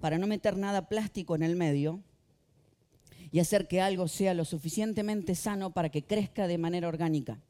para 0.00 0.18
no 0.18 0.26
meter 0.26 0.56
nada 0.56 0.88
plástico 0.88 1.34
en 1.34 1.42
el 1.42 1.56
medio 1.56 2.02
y 3.30 3.40
hacer 3.40 3.68
que 3.68 3.80
algo 3.80 4.08
sea 4.08 4.34
lo 4.34 4.44
suficientemente 4.44 5.34
sano 5.34 5.72
para 5.72 5.90
que 5.90 6.04
crezca 6.04 6.46
de 6.46 6.58
manera 6.58 6.88
orgánica. 6.88 7.40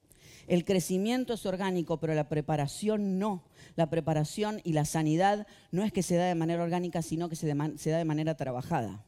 El 0.46 0.64
crecimiento 0.64 1.34
es 1.34 1.44
orgánico, 1.44 2.00
pero 2.00 2.14
la 2.14 2.28
preparación 2.28 3.18
no. 3.18 3.44
La 3.76 3.90
preparación 3.90 4.60
y 4.64 4.72
la 4.72 4.86
sanidad 4.86 5.46
no 5.70 5.84
es 5.84 5.92
que 5.92 6.02
se 6.02 6.16
da 6.16 6.26
de 6.26 6.34
manera 6.34 6.62
orgánica, 6.62 7.02
sino 7.02 7.28
que 7.28 7.36
se, 7.36 7.46
da 7.46 7.98
de 7.98 8.04
manera 8.04 8.34
trabajada 8.34 9.04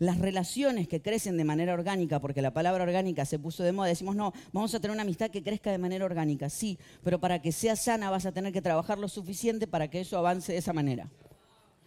las 0.00 0.18
relaciones 0.18 0.88
que 0.88 1.00
crecen 1.00 1.36
de 1.36 1.44
manera 1.44 1.74
orgánica, 1.74 2.20
porque 2.20 2.42
la 2.42 2.52
palabra 2.52 2.82
orgánica 2.82 3.24
se 3.26 3.38
puso 3.38 3.62
de 3.62 3.70
moda, 3.72 3.88
decimos, 3.88 4.16
no, 4.16 4.32
vamos 4.50 4.74
a 4.74 4.80
tener 4.80 4.92
una 4.92 5.02
amistad 5.02 5.30
que 5.30 5.42
crezca 5.42 5.70
de 5.70 5.78
manera 5.78 6.06
orgánica, 6.06 6.48
sí, 6.48 6.78
pero 7.04 7.20
para 7.20 7.40
que 7.40 7.52
sea 7.52 7.76
sana 7.76 8.10
vas 8.10 8.24
a 8.24 8.32
tener 8.32 8.52
que 8.52 8.62
trabajar 8.62 8.98
lo 8.98 9.08
suficiente 9.08 9.66
para 9.66 9.88
que 9.88 10.00
eso 10.00 10.16
avance 10.18 10.52
de 10.52 10.58
esa 10.58 10.72
manera. 10.72 11.08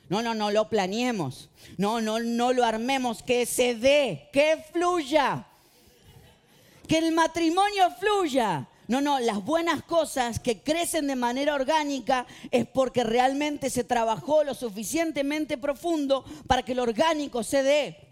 No, 0.09 0.21
no, 0.21 0.35
no 0.35 0.51
lo 0.51 0.69
planeemos. 0.69 1.49
No, 1.77 2.01
no, 2.01 2.19
no 2.19 2.53
lo 2.53 2.63
armemos, 2.63 3.23
que 3.23 3.47
se 3.47 3.73
dé, 3.73 4.29
que 4.31 4.63
fluya. 4.71 5.47
Que 6.87 6.99
el 6.99 7.13
matrimonio 7.13 7.89
fluya. 7.99 8.67
No, 8.87 9.01
no, 9.01 9.19
las 9.19 9.43
buenas 9.43 9.81
cosas 9.81 10.39
que 10.39 10.61
crecen 10.61 11.07
de 11.07 11.15
manera 11.15 11.55
orgánica 11.55 12.27
es 12.51 12.67
porque 12.67 13.03
realmente 13.03 13.71
se 13.71 13.83
trabajó 13.83 14.43
lo 14.43 14.53
suficientemente 14.53 15.57
profundo 15.57 16.25
para 16.45 16.63
que 16.63 16.75
lo 16.75 16.83
orgánico 16.83 17.41
se 17.41 17.63
dé. 17.63 18.02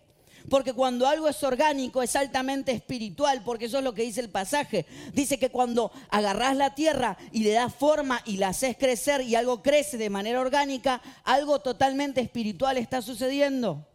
Porque 0.49 0.73
cuando 0.73 1.07
algo 1.07 1.27
es 1.29 1.43
orgánico 1.43 2.01
es 2.01 2.15
altamente 2.15 2.71
espiritual, 2.71 3.41
porque 3.43 3.65
eso 3.65 3.77
es 3.77 3.83
lo 3.83 3.93
que 3.93 4.03
dice 4.03 4.21
el 4.21 4.29
pasaje. 4.29 4.85
Dice 5.13 5.37
que 5.37 5.49
cuando 5.49 5.91
agarras 6.09 6.55
la 6.55 6.75
tierra 6.75 7.17
y 7.31 7.43
le 7.43 7.51
das 7.51 7.73
forma 7.73 8.21
y 8.25 8.37
la 8.37 8.49
haces 8.49 8.77
crecer 8.77 9.21
y 9.21 9.35
algo 9.35 9.61
crece 9.61 9.97
de 9.97 10.09
manera 10.09 10.39
orgánica, 10.39 11.01
algo 11.23 11.59
totalmente 11.59 12.21
espiritual 12.21 12.77
está 12.77 13.01
sucediendo. 13.01 13.87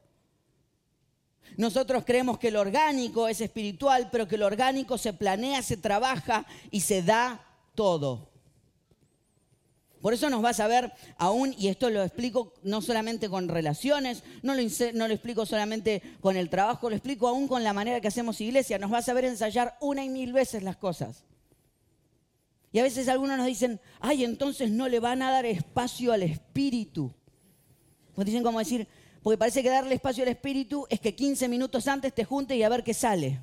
Nosotros 1.57 2.05
creemos 2.05 2.39
que 2.39 2.51
lo 2.51 2.61
orgánico 2.61 3.29
es 3.29 3.41
espiritual, 3.41 4.09
pero 4.13 4.29
que 4.29 4.37
lo 4.37 4.47
orgánico 4.47 4.99
se 4.99 5.13
planea, 5.13 5.63
se 5.63 5.77
trabaja 5.77 6.47
y 6.71 6.81
se 6.81 7.03
da 7.03 7.41
todo. 7.75 8.36
Por 10.01 10.15
eso 10.15 10.31
nos 10.31 10.43
vas 10.43 10.61
a 10.61 10.69
ver 10.69 10.93
aún, 11.17 11.55
y 11.59 11.69
esto 11.69 11.91
lo 11.91 12.03
explico 12.03 12.53
no 12.63 12.81
solamente 12.83 13.29
con 13.29 13.49
relaciones, 13.49 14.23
no 14.43 14.55
lo, 14.55 14.63
no 14.95 15.09
lo, 15.09 15.15
explico 15.15 15.47
solamente 15.47 16.03
con 16.21 16.37
el 16.37 16.51
trabajo, 16.51 16.91
lo 16.91 16.97
explico 16.97 17.29
aún 17.29 17.49
con 17.49 17.65
la 17.65 17.73
manera 17.73 18.01
que 18.01 18.09
hacemos 18.09 18.41
iglesia. 18.41 18.79
Nos 18.79 18.91
vas 18.91 19.09
a 19.09 19.15
ver 19.15 19.25
ensayar 19.25 19.77
una 19.81 20.05
y 20.05 20.09
mil 20.09 20.33
veces 20.33 20.63
las 20.63 20.77
cosas. 20.77 21.25
Y 22.73 22.79
a 22.79 22.83
veces 22.83 23.09
algunos 23.09 23.39
nos 23.39 23.47
dicen, 23.47 23.81
ay, 24.01 24.25
entonces 24.25 24.71
no 24.71 24.89
le 24.89 25.01
van 25.01 25.23
a 25.23 25.31
dar 25.31 25.47
espacio 25.47 26.13
al 26.13 26.23
espíritu. 26.23 27.13
Pues 28.15 28.27
dicen 28.27 28.43
como 28.43 28.59
decir, 28.59 28.87
porque 29.23 29.39
parece 29.39 29.63
que 29.63 29.71
darle 29.71 29.95
espacio 29.95 30.23
al 30.23 30.29
espíritu 30.29 30.87
es 30.91 31.01
que 31.01 31.15
15 31.15 31.49
minutos 31.49 31.89
antes 31.89 32.15
te 32.15 32.25
juntes 32.25 32.57
y 32.57 32.63
a 32.63 32.69
ver 32.69 32.85
qué 32.85 32.95
sale. 32.95 33.41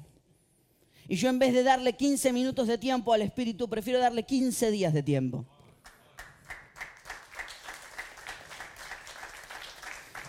Y 1.07 1.15
yo 1.15 1.29
en 1.29 1.39
vez 1.39 1.53
de 1.53 1.63
darle 1.63 1.93
15 1.93 2.31
minutos 2.31 2.67
de 2.67 2.77
tiempo 2.77 3.11
al 3.11 3.21
espíritu, 3.21 3.67
prefiero 3.67 3.99
darle 3.99 4.23
15 4.23 4.71
días 4.71 4.93
de 4.93 5.03
tiempo. 5.03 5.45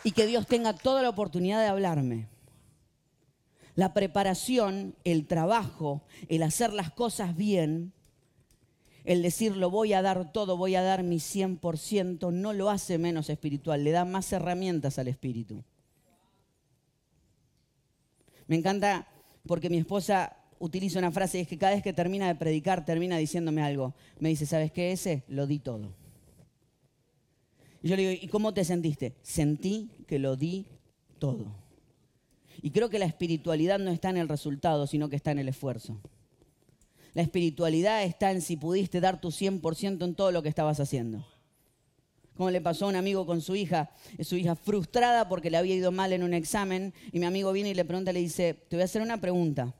Y 0.04 0.12
que 0.12 0.26
Dios 0.26 0.46
tenga 0.46 0.74
toda 0.74 1.02
la 1.02 1.08
oportunidad 1.08 1.60
de 1.60 1.66
hablarme. 1.66 2.28
La 3.74 3.92
preparación, 3.92 4.94
el 5.02 5.26
trabajo, 5.26 6.02
el 6.28 6.42
hacer 6.42 6.72
las 6.72 6.92
cosas 6.92 7.34
bien, 7.34 7.92
el 9.04 9.22
decir 9.22 9.56
lo 9.56 9.70
voy 9.70 9.92
a 9.92 10.02
dar 10.02 10.32
todo, 10.32 10.56
voy 10.56 10.76
a 10.76 10.82
dar 10.82 11.02
mi 11.02 11.16
100%, 11.16 12.32
no 12.32 12.52
lo 12.52 12.70
hace 12.70 12.98
menos 12.98 13.28
espiritual, 13.30 13.82
le 13.82 13.90
da 13.90 14.04
más 14.04 14.32
herramientas 14.32 14.98
al 14.98 15.08
espíritu. 15.08 15.64
Me 18.46 18.56
encanta 18.56 19.08
porque 19.46 19.70
mi 19.70 19.78
esposa 19.78 20.36
utiliza 20.58 20.98
una 20.98 21.10
frase 21.10 21.38
y 21.38 21.40
es 21.42 21.48
que 21.48 21.58
cada 21.58 21.74
vez 21.74 21.82
que 21.82 21.92
termina 21.92 22.26
de 22.26 22.34
predicar 22.34 22.84
termina 22.84 23.18
diciéndome 23.18 23.62
algo. 23.62 23.94
Me 24.18 24.28
dice, 24.30 24.46
¿sabes 24.46 24.72
qué 24.72 24.92
ese? 24.92 25.24
Lo 25.28 25.46
di 25.46 25.58
todo. 25.58 26.03
Y 27.84 27.88
yo 27.88 27.96
le 27.96 28.08
digo, 28.08 28.22
¿y 28.24 28.28
cómo 28.28 28.54
te 28.54 28.64
sentiste? 28.64 29.14
Sentí 29.20 29.90
que 30.08 30.18
lo 30.18 30.36
di 30.36 30.64
todo. 31.18 31.54
Y 32.62 32.70
creo 32.70 32.88
que 32.88 32.98
la 32.98 33.04
espiritualidad 33.04 33.78
no 33.78 33.90
está 33.90 34.08
en 34.08 34.16
el 34.16 34.26
resultado, 34.26 34.86
sino 34.86 35.10
que 35.10 35.16
está 35.16 35.32
en 35.32 35.38
el 35.38 35.50
esfuerzo. 35.50 36.00
La 37.12 37.20
espiritualidad 37.20 38.02
está 38.02 38.30
en 38.30 38.40
si 38.40 38.56
pudiste 38.56 39.02
dar 39.02 39.20
tu 39.20 39.28
100% 39.28 40.02
en 40.02 40.14
todo 40.14 40.32
lo 40.32 40.42
que 40.42 40.48
estabas 40.48 40.80
haciendo. 40.80 41.26
Como 42.38 42.50
le 42.50 42.62
pasó 42.62 42.86
a 42.86 42.88
un 42.88 42.96
amigo 42.96 43.26
con 43.26 43.42
su 43.42 43.54
hija, 43.54 43.90
su 44.22 44.36
hija 44.36 44.56
frustrada 44.56 45.28
porque 45.28 45.50
le 45.50 45.58
había 45.58 45.74
ido 45.74 45.92
mal 45.92 46.14
en 46.14 46.22
un 46.22 46.32
examen, 46.32 46.94
y 47.12 47.18
mi 47.18 47.26
amigo 47.26 47.52
viene 47.52 47.68
y 47.68 47.74
le 47.74 47.84
pregunta, 47.84 48.14
le 48.14 48.20
dice, 48.20 48.54
te 48.54 48.76
voy 48.76 48.80
a 48.80 48.86
hacer 48.86 49.02
una 49.02 49.20
pregunta. 49.20 49.74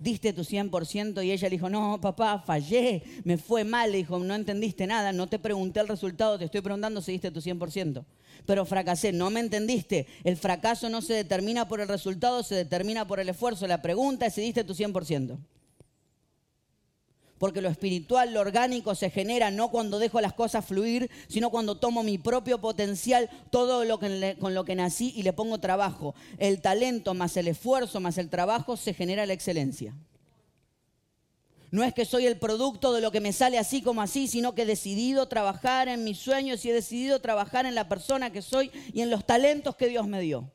¿Diste 0.00 0.32
tu 0.32 0.42
100%? 0.42 1.24
Y 1.24 1.30
ella 1.30 1.48
le 1.48 1.56
dijo, 1.56 1.68
no, 1.68 2.00
papá, 2.00 2.42
fallé, 2.44 3.02
me 3.22 3.36
fue 3.36 3.64
mal. 3.64 3.92
Le 3.92 3.98
dijo, 3.98 4.18
no 4.18 4.34
entendiste 4.34 4.86
nada, 4.86 5.12
no 5.12 5.28
te 5.28 5.38
pregunté 5.38 5.80
el 5.80 5.88
resultado, 5.88 6.38
te 6.38 6.46
estoy 6.46 6.62
preguntando 6.62 7.02
si 7.02 7.12
diste 7.12 7.30
tu 7.30 7.40
100%. 7.40 8.04
Pero 8.46 8.64
fracasé, 8.64 9.12
no 9.12 9.28
me 9.28 9.40
entendiste. 9.40 10.06
El 10.24 10.38
fracaso 10.38 10.88
no 10.88 11.02
se 11.02 11.12
determina 11.12 11.68
por 11.68 11.80
el 11.80 11.88
resultado, 11.88 12.42
se 12.42 12.54
determina 12.54 13.06
por 13.06 13.20
el 13.20 13.28
esfuerzo. 13.28 13.66
La 13.66 13.82
pregunta 13.82 14.24
es 14.24 14.34
si 14.34 14.40
diste 14.40 14.64
tu 14.64 14.74
100% 14.74 15.38
porque 17.40 17.62
lo 17.62 17.70
espiritual, 17.70 18.34
lo 18.34 18.40
orgánico 18.40 18.94
se 18.94 19.08
genera 19.08 19.50
no 19.50 19.70
cuando 19.70 19.98
dejo 19.98 20.20
las 20.20 20.34
cosas 20.34 20.62
fluir, 20.62 21.10
sino 21.26 21.48
cuando 21.48 21.74
tomo 21.74 22.02
mi 22.02 22.18
propio 22.18 22.60
potencial, 22.60 23.30
todo 23.48 23.86
lo 23.86 23.98
con 23.98 24.54
lo 24.54 24.64
que 24.66 24.74
nací 24.74 25.14
y 25.16 25.22
le 25.22 25.32
pongo 25.32 25.58
trabajo. 25.58 26.14
El 26.36 26.60
talento 26.60 27.14
más 27.14 27.38
el 27.38 27.48
esfuerzo 27.48 27.98
más 27.98 28.18
el 28.18 28.28
trabajo 28.28 28.76
se 28.76 28.92
genera 28.92 29.24
la 29.24 29.32
excelencia. 29.32 29.94
No 31.70 31.82
es 31.82 31.94
que 31.94 32.04
soy 32.04 32.26
el 32.26 32.36
producto 32.36 32.92
de 32.92 33.00
lo 33.00 33.10
que 33.10 33.20
me 33.20 33.32
sale 33.32 33.56
así 33.56 33.80
como 33.80 34.02
así, 34.02 34.28
sino 34.28 34.54
que 34.54 34.62
he 34.62 34.66
decidido 34.66 35.26
trabajar 35.26 35.88
en 35.88 36.04
mis 36.04 36.18
sueños 36.18 36.62
y 36.66 36.70
he 36.70 36.74
decidido 36.74 37.22
trabajar 37.22 37.64
en 37.64 37.74
la 37.74 37.88
persona 37.88 38.30
que 38.30 38.42
soy 38.42 38.70
y 38.92 39.00
en 39.00 39.08
los 39.08 39.24
talentos 39.24 39.76
que 39.76 39.88
Dios 39.88 40.06
me 40.06 40.20
dio. 40.20 40.50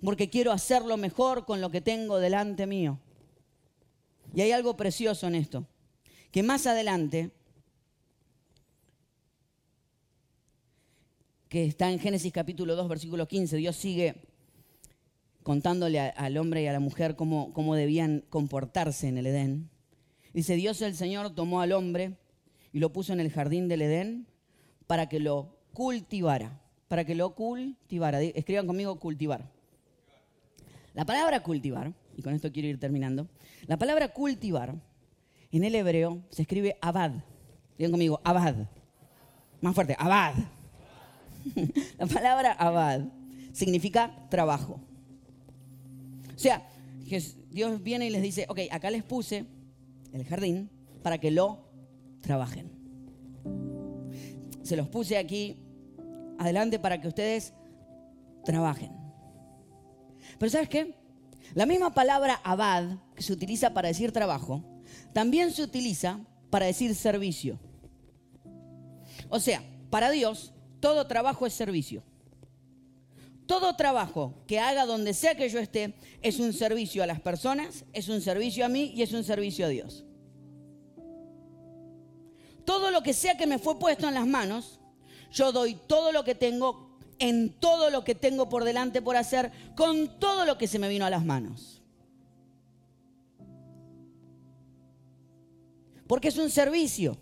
Porque 0.00 0.30
quiero 0.30 0.52
hacerlo 0.52 0.96
mejor 0.96 1.44
con 1.44 1.60
lo 1.60 1.72
que 1.72 1.80
tengo 1.80 2.20
delante 2.20 2.68
mío. 2.68 3.00
Y 4.34 4.40
hay 4.40 4.50
algo 4.50 4.76
precioso 4.76 5.28
en 5.28 5.36
esto, 5.36 5.66
que 6.32 6.42
más 6.42 6.66
adelante, 6.66 7.30
que 11.48 11.64
está 11.64 11.92
en 11.92 12.00
Génesis 12.00 12.32
capítulo 12.32 12.74
2, 12.74 12.88
versículo 12.88 13.28
15, 13.28 13.56
Dios 13.56 13.76
sigue 13.76 14.16
contándole 15.44 16.00
al 16.00 16.36
hombre 16.36 16.62
y 16.62 16.66
a 16.66 16.72
la 16.72 16.80
mujer 16.80 17.14
cómo, 17.14 17.52
cómo 17.52 17.76
debían 17.76 18.24
comportarse 18.28 19.06
en 19.06 19.18
el 19.18 19.26
Edén. 19.26 19.70
Dice, 20.32 20.56
Dios 20.56 20.82
el 20.82 20.96
Señor 20.96 21.32
tomó 21.34 21.60
al 21.60 21.70
hombre 21.70 22.16
y 22.72 22.80
lo 22.80 22.92
puso 22.92 23.12
en 23.12 23.20
el 23.20 23.30
jardín 23.30 23.68
del 23.68 23.82
Edén 23.82 24.26
para 24.88 25.08
que 25.08 25.20
lo 25.20 25.58
cultivara, 25.72 26.60
para 26.88 27.04
que 27.04 27.14
lo 27.14 27.36
cultivara. 27.36 28.20
Escriban 28.20 28.66
conmigo 28.66 28.98
cultivar. 28.98 29.48
La 30.92 31.04
palabra 31.04 31.40
cultivar 31.40 31.92
y 32.16 32.22
con 32.22 32.34
esto 32.34 32.52
quiero 32.52 32.68
ir 32.68 32.78
terminando, 32.78 33.28
la 33.66 33.78
palabra 33.78 34.08
cultivar 34.08 34.74
en 35.50 35.64
el 35.64 35.74
hebreo 35.74 36.22
se 36.30 36.42
escribe 36.42 36.76
abad. 36.80 37.12
Digan 37.78 37.92
conmigo, 37.92 38.20
abad. 38.24 38.68
Más 39.60 39.74
fuerte, 39.74 39.96
abad. 39.98 40.34
la 41.98 42.06
palabra 42.06 42.52
abad 42.52 43.02
significa 43.52 44.26
trabajo. 44.30 44.80
O 46.34 46.38
sea, 46.38 46.66
Dios 47.50 47.82
viene 47.82 48.06
y 48.06 48.10
les 48.10 48.22
dice, 48.22 48.46
ok, 48.48 48.60
acá 48.70 48.90
les 48.90 49.04
puse 49.04 49.46
el 50.12 50.24
jardín 50.24 50.70
para 51.02 51.18
que 51.18 51.30
lo 51.30 51.64
trabajen. 52.20 52.70
Se 54.62 54.76
los 54.76 54.88
puse 54.88 55.18
aquí 55.18 55.56
adelante 56.38 56.78
para 56.78 57.00
que 57.00 57.08
ustedes 57.08 57.52
trabajen. 58.44 58.90
Pero 60.38 60.50
¿sabes 60.50 60.68
qué? 60.68 60.94
La 61.52 61.66
misma 61.66 61.92
palabra 61.92 62.40
abad 62.42 62.96
que 63.14 63.22
se 63.22 63.32
utiliza 63.32 63.74
para 63.74 63.88
decir 63.88 64.12
trabajo, 64.12 64.64
también 65.12 65.52
se 65.52 65.62
utiliza 65.62 66.20
para 66.50 66.66
decir 66.66 66.94
servicio. 66.94 67.58
O 69.28 69.40
sea, 69.40 69.62
para 69.90 70.10
Dios, 70.10 70.52
todo 70.80 71.06
trabajo 71.06 71.46
es 71.46 71.52
servicio. 71.52 72.02
Todo 73.46 73.76
trabajo 73.76 74.34
que 74.46 74.58
haga 74.58 74.86
donde 74.86 75.12
sea 75.12 75.34
que 75.34 75.48
yo 75.48 75.58
esté 75.58 75.94
es 76.22 76.40
un 76.40 76.52
servicio 76.52 77.02
a 77.02 77.06
las 77.06 77.20
personas, 77.20 77.84
es 77.92 78.08
un 78.08 78.20
servicio 78.20 78.64
a 78.64 78.68
mí 78.68 78.92
y 78.94 79.02
es 79.02 79.12
un 79.12 79.22
servicio 79.22 79.66
a 79.66 79.68
Dios. 79.68 80.04
Todo 82.64 82.90
lo 82.90 83.02
que 83.02 83.12
sea 83.12 83.36
que 83.36 83.46
me 83.46 83.58
fue 83.58 83.78
puesto 83.78 84.08
en 84.08 84.14
las 84.14 84.26
manos, 84.26 84.80
yo 85.30 85.52
doy 85.52 85.74
todo 85.74 86.12
lo 86.12 86.24
que 86.24 86.34
tengo 86.34 86.83
en 87.18 87.50
todo 87.60 87.90
lo 87.90 88.04
que 88.04 88.14
tengo 88.14 88.48
por 88.48 88.64
delante 88.64 89.02
por 89.02 89.16
hacer, 89.16 89.52
con 89.76 90.18
todo 90.18 90.44
lo 90.44 90.58
que 90.58 90.66
se 90.66 90.78
me 90.78 90.88
vino 90.88 91.04
a 91.04 91.10
las 91.10 91.24
manos. 91.24 91.82
Porque 96.06 96.28
es 96.28 96.38
un 96.38 96.50
servicio. 96.50 97.16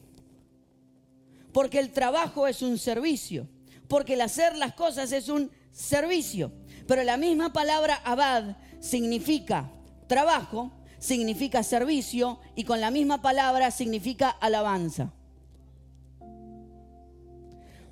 Porque 1.52 1.78
el 1.78 1.92
trabajo 1.92 2.46
es 2.46 2.62
un 2.62 2.78
servicio. 2.78 3.48
Porque 3.88 4.14
el 4.14 4.20
hacer 4.22 4.56
las 4.56 4.74
cosas 4.74 5.12
es 5.12 5.28
un 5.28 5.50
servicio. 5.70 6.52
Pero 6.86 7.02
la 7.04 7.16
misma 7.16 7.52
palabra 7.52 8.00
abad 8.04 8.56
significa 8.80 9.70
trabajo, 10.06 10.72
significa 10.98 11.62
servicio 11.62 12.40
y 12.54 12.64
con 12.64 12.80
la 12.80 12.90
misma 12.90 13.22
palabra 13.22 13.70
significa 13.70 14.28
alabanza. 14.30 15.12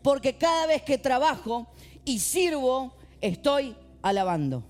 Porque 0.03 0.37
cada 0.37 0.67
vez 0.67 0.83
que 0.83 0.99
trabajo 0.99 1.69
y 2.05 2.19
sirvo, 2.19 2.93
estoy 3.21 3.77
alabando. 4.03 4.65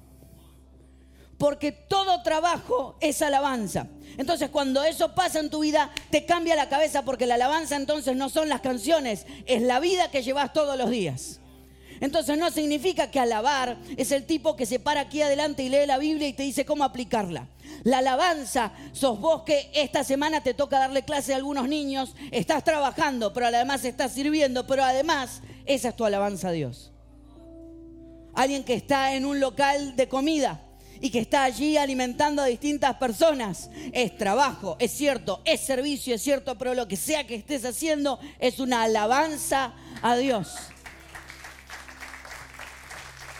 Porque 1.39 1.73
todo 1.73 2.23
trabajo 2.23 2.97
es 3.01 3.23
alabanza. 3.23 3.87
Entonces 4.19 4.51
cuando 4.51 4.85
eso 4.85 5.15
pasa 5.15 5.41
en 5.41 5.49
tu 5.49 5.61
vida, 5.61 5.91
te 6.11 6.27
cambia 6.27 6.55
la 6.55 6.69
cabeza 6.69 7.05
porque 7.05 7.27
la 7.27 7.37
alabanza 7.37 7.77
entonces 7.77 8.17
no 8.17 8.29
son 8.29 8.49
las 8.49 8.61
canciones, 8.61 9.27
es 9.47 9.63
la 9.63 9.81
vida 9.81 10.11
que 10.11 10.23
llevas 10.23 10.53
todos 10.53 10.77
los 10.77 10.91
días. 10.91 11.41
Entonces 12.01 12.39
no 12.39 12.51
significa 12.51 13.11
que 13.11 13.21
alabar 13.21 13.79
es 13.97 14.11
el 14.11 14.25
tipo 14.25 14.57
que 14.57 14.67
se 14.67 14.81
para 14.81 15.03
aquí 15.03 15.23
adelante 15.23 15.63
y 15.63 15.69
lee 15.69 15.87
la 15.87 15.99
Biblia 15.99 16.29
y 16.29 16.33
te 16.33 16.43
dice 16.43 16.65
cómo 16.65 16.85
aplicarla. 16.85 17.47
La 17.85 17.99
alabanza, 17.99 18.73
sos 18.93 19.21
vos 19.21 19.43
que 19.43 19.71
esta 19.75 20.03
semana 20.05 20.43
te 20.43 20.55
toca 20.55 20.79
darle 20.79 21.05
clase 21.05 21.33
a 21.33 21.37
algunos 21.37 21.69
niños, 21.69 22.15
estás 22.31 22.65
trabajando, 22.65 23.33
pero 23.33 23.47
además 23.47 23.85
estás 23.85 24.13
sirviendo, 24.13 24.67
pero 24.67 24.83
además 24.83 25.41
esa 25.67 25.91
es 25.91 25.97
tu 25.97 26.05
alabanza 26.05 26.49
a 26.49 26.53
Dios 26.53 26.91
alguien 28.35 28.65
que 28.65 28.75
está 28.75 29.15
en 29.15 29.25
un 29.25 29.41
local 29.41 29.97
de 29.97 30.09
comida 30.09 30.61
y 31.01 31.11
que 31.11 31.21
está 31.21 31.45
allí 31.45 31.77
alimentando 31.77 32.43
a 32.43 32.47
distintas 32.47 32.97
personas. 32.97 33.71
Es 33.93 34.17
trabajo, 34.17 34.77
es 34.79 34.93
cierto, 34.93 35.41
es 35.45 35.61
servicio, 35.61 36.15
es 36.15 36.23
cierto, 36.23 36.57
pero 36.59 36.75
lo 36.75 36.87
que 36.87 36.97
sea 36.97 37.27
que 37.27 37.35
estés 37.35 37.65
haciendo 37.65 38.19
es 38.39 38.61
una 38.61 38.83
alabanza 38.83 39.73
a 40.03 40.17
Dios. 40.17 40.55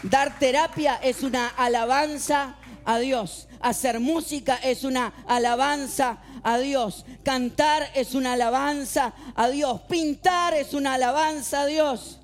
Dar 0.03 0.39
terapia 0.39 0.95
es 1.03 1.21
una 1.21 1.47
alabanza 1.47 2.55
a 2.85 2.97
Dios. 2.97 3.47
Hacer 3.59 3.99
música 3.99 4.55
es 4.55 4.83
una 4.83 5.13
alabanza 5.27 6.17
a 6.41 6.57
Dios. 6.57 7.05
Cantar 7.23 7.87
es 7.93 8.15
una 8.15 8.33
alabanza 8.33 9.13
a 9.35 9.49
Dios. 9.49 9.81
Pintar 9.81 10.55
es 10.55 10.73
una 10.73 10.95
alabanza 10.95 11.61
a 11.61 11.65
Dios. 11.67 12.20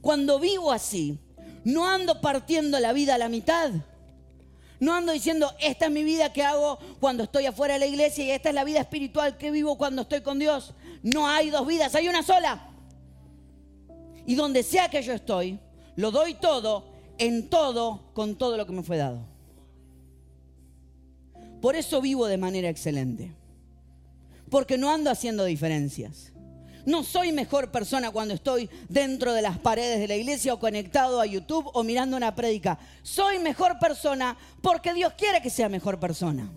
Cuando 0.00 0.38
vivo 0.38 0.72
así, 0.72 1.18
no 1.64 1.86
ando 1.86 2.20
partiendo 2.20 2.78
la 2.80 2.92
vida 2.92 3.14
a 3.14 3.18
la 3.18 3.28
mitad. 3.28 3.70
No 4.80 4.94
ando 4.94 5.12
diciendo, 5.12 5.52
esta 5.60 5.86
es 5.86 5.90
mi 5.90 6.04
vida 6.04 6.32
que 6.32 6.44
hago 6.44 6.78
cuando 7.00 7.24
estoy 7.24 7.46
afuera 7.46 7.74
de 7.74 7.80
la 7.80 7.86
iglesia 7.86 8.24
y 8.24 8.30
esta 8.30 8.50
es 8.50 8.54
la 8.54 8.64
vida 8.64 8.80
espiritual 8.80 9.36
que 9.36 9.50
vivo 9.50 9.76
cuando 9.76 10.02
estoy 10.02 10.20
con 10.20 10.38
Dios. 10.38 10.72
No 11.02 11.26
hay 11.26 11.50
dos 11.50 11.66
vidas, 11.66 11.94
hay 11.94 12.08
una 12.08 12.22
sola. 12.22 12.68
Y 14.24 14.34
donde 14.34 14.62
sea 14.62 14.88
que 14.88 15.02
yo 15.02 15.14
estoy, 15.14 15.58
lo 15.96 16.10
doy 16.10 16.34
todo, 16.34 16.84
en 17.18 17.48
todo, 17.48 18.12
con 18.14 18.36
todo 18.36 18.56
lo 18.56 18.66
que 18.66 18.72
me 18.72 18.82
fue 18.84 18.98
dado. 18.98 19.26
Por 21.60 21.74
eso 21.74 22.00
vivo 22.00 22.26
de 22.26 22.36
manera 22.36 22.68
excelente. 22.68 23.32
Porque 24.48 24.78
no 24.78 24.90
ando 24.90 25.10
haciendo 25.10 25.44
diferencias. 25.44 26.32
No 26.88 27.04
soy 27.04 27.32
mejor 27.32 27.70
persona 27.70 28.10
cuando 28.10 28.32
estoy 28.32 28.70
dentro 28.88 29.34
de 29.34 29.42
las 29.42 29.58
paredes 29.58 29.98
de 29.98 30.08
la 30.08 30.16
iglesia 30.16 30.54
o 30.54 30.58
conectado 30.58 31.20
a 31.20 31.26
YouTube 31.26 31.70
o 31.74 31.84
mirando 31.84 32.16
una 32.16 32.34
prédica. 32.34 32.78
Soy 33.02 33.38
mejor 33.40 33.78
persona 33.78 34.38
porque 34.62 34.94
Dios 34.94 35.12
quiere 35.12 35.42
que 35.42 35.50
sea 35.50 35.68
mejor 35.68 36.00
persona. 36.00 36.50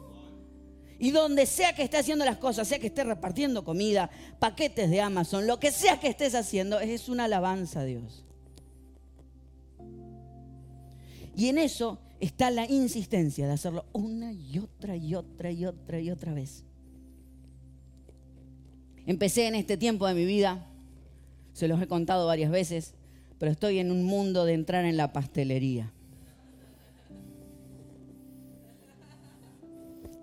Y 0.98 1.12
donde 1.12 1.46
sea 1.46 1.76
que 1.76 1.84
esté 1.84 1.98
haciendo 1.98 2.24
las 2.24 2.38
cosas, 2.38 2.66
sea 2.66 2.80
que 2.80 2.88
esté 2.88 3.04
repartiendo 3.04 3.66
comida, 3.66 4.10
paquetes 4.40 4.90
de 4.90 5.02
Amazon, 5.02 5.48
lo 5.48 5.60
que 5.60 5.70
sea 5.70 6.00
que 6.00 6.08
estés 6.08 6.34
haciendo, 6.34 6.80
es 6.80 7.10
una 7.10 7.26
alabanza 7.26 7.82
a 7.82 7.84
Dios. 7.84 8.24
Y 11.36 11.50
en 11.50 11.58
eso 11.58 12.00
está 12.22 12.52
la 12.52 12.66
insistencia 12.72 13.48
de 13.48 13.54
hacerlo 13.54 13.84
una 13.92 14.32
y 14.32 14.60
otra 14.60 14.96
y 14.96 15.14
otra 15.14 15.52
y 15.52 15.66
otra 15.66 16.00
y 16.00 16.10
otra 16.10 16.34
vez. 16.34 16.64
Empecé 19.06 19.48
en 19.48 19.56
este 19.56 19.78
tiempo 19.78 20.08
de 20.08 20.14
mi 20.14 20.26
vida, 20.26 20.68
se 21.54 21.68
los 21.68 21.82
he 21.82 21.88
contado 21.88 22.28
varias 22.28 22.52
veces, 22.52 22.94
pero 23.40 23.52
estoy 23.52 23.80
en 23.80 23.92
un 23.92 24.04
mundo 24.04 24.46
de 24.46 24.54
entrar 24.54 24.86
en 24.86 24.98
la 24.98 25.12
pastelería. 25.12 25.92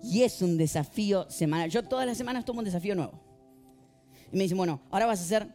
Y 0.01 0.23
es 0.23 0.41
un 0.41 0.57
desafío 0.57 1.29
semanal. 1.29 1.69
Yo 1.69 1.83
todas 1.83 2.05
las 2.05 2.17
semanas 2.17 2.45
tomo 2.45 2.59
un 2.59 2.65
desafío 2.65 2.95
nuevo. 2.95 3.19
Y 4.31 4.37
me 4.37 4.43
dicen, 4.43 4.57
bueno, 4.57 4.79
ahora 4.89 5.05
vas 5.05 5.19
a 5.19 5.23
hacer, 5.23 5.47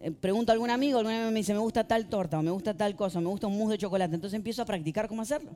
eh, 0.00 0.10
pregunto 0.10 0.50
a 0.50 0.54
algún 0.54 0.70
amigo, 0.70 0.98
algún 0.98 1.12
amigo 1.12 1.30
me 1.30 1.38
dice, 1.38 1.52
me 1.52 1.60
gusta 1.60 1.86
tal 1.86 2.08
torta, 2.08 2.38
o 2.38 2.42
me 2.42 2.50
gusta 2.50 2.76
tal 2.76 2.96
cosa, 2.96 3.18
o 3.18 3.22
me 3.22 3.28
gusta 3.28 3.46
un 3.46 3.56
mousse 3.56 3.72
de 3.72 3.78
chocolate. 3.78 4.14
Entonces 4.14 4.36
empiezo 4.36 4.62
a 4.62 4.64
practicar 4.64 5.08
cómo 5.08 5.22
hacerlo. 5.22 5.52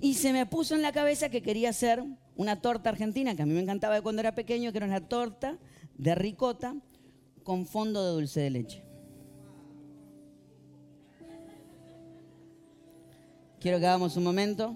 Y 0.00 0.14
se 0.14 0.32
me 0.32 0.46
puso 0.46 0.74
en 0.74 0.82
la 0.82 0.92
cabeza 0.92 1.28
que 1.28 1.42
quería 1.42 1.70
hacer 1.70 2.02
una 2.40 2.62
torta 2.62 2.88
argentina 2.88 3.36
que 3.36 3.42
a 3.42 3.46
mí 3.46 3.52
me 3.52 3.60
encantaba 3.60 3.96
de 3.96 4.00
cuando 4.00 4.20
era 4.20 4.34
pequeño, 4.34 4.72
que 4.72 4.78
era 4.78 4.86
una 4.86 5.06
torta 5.06 5.58
de 5.98 6.14
ricota 6.14 6.74
con 7.42 7.66
fondo 7.66 8.02
de 8.02 8.12
dulce 8.12 8.40
de 8.40 8.48
leche. 8.48 8.82
Quiero 13.60 13.78
que 13.78 13.86
hagamos 13.86 14.16
un 14.16 14.24
momento. 14.24 14.74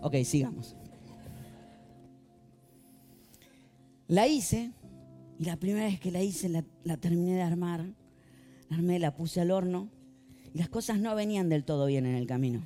Ok, 0.00 0.14
sigamos. 0.24 0.74
La 4.08 4.26
hice 4.26 4.72
y 5.38 5.44
la 5.44 5.56
primera 5.56 5.84
vez 5.84 6.00
que 6.00 6.10
la 6.10 6.22
hice 6.22 6.48
la, 6.48 6.96
terminé 6.96 7.34
de 7.34 7.42
armar. 7.42 7.84
La 8.70 8.76
armé, 8.78 8.98
la 8.98 9.14
puse 9.14 9.42
al 9.42 9.50
horno 9.50 9.90
y 10.54 10.58
las 10.58 10.70
cosas 10.70 10.98
no 10.98 11.14
venían 11.14 11.50
del 11.50 11.64
todo 11.64 11.84
bien 11.84 12.06
en 12.06 12.14
el 12.14 12.26
camino. 12.26 12.62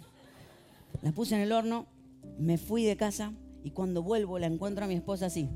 La 1.05 1.13
puse 1.13 1.35
en 1.35 1.43
el 1.43 1.53
horno, 1.53 1.87
me 2.39 2.57
fui 2.57 2.85
de 2.85 2.97
casa 2.97 3.35
y 3.63 3.73
cuando 3.73 4.03
vuelvo 4.03 4.39
la 4.39 4.47
encuentro 4.47 4.87
a 4.87 4.89
mi 4.89 4.95
esposa 4.95 5.27
así. 5.27 5.51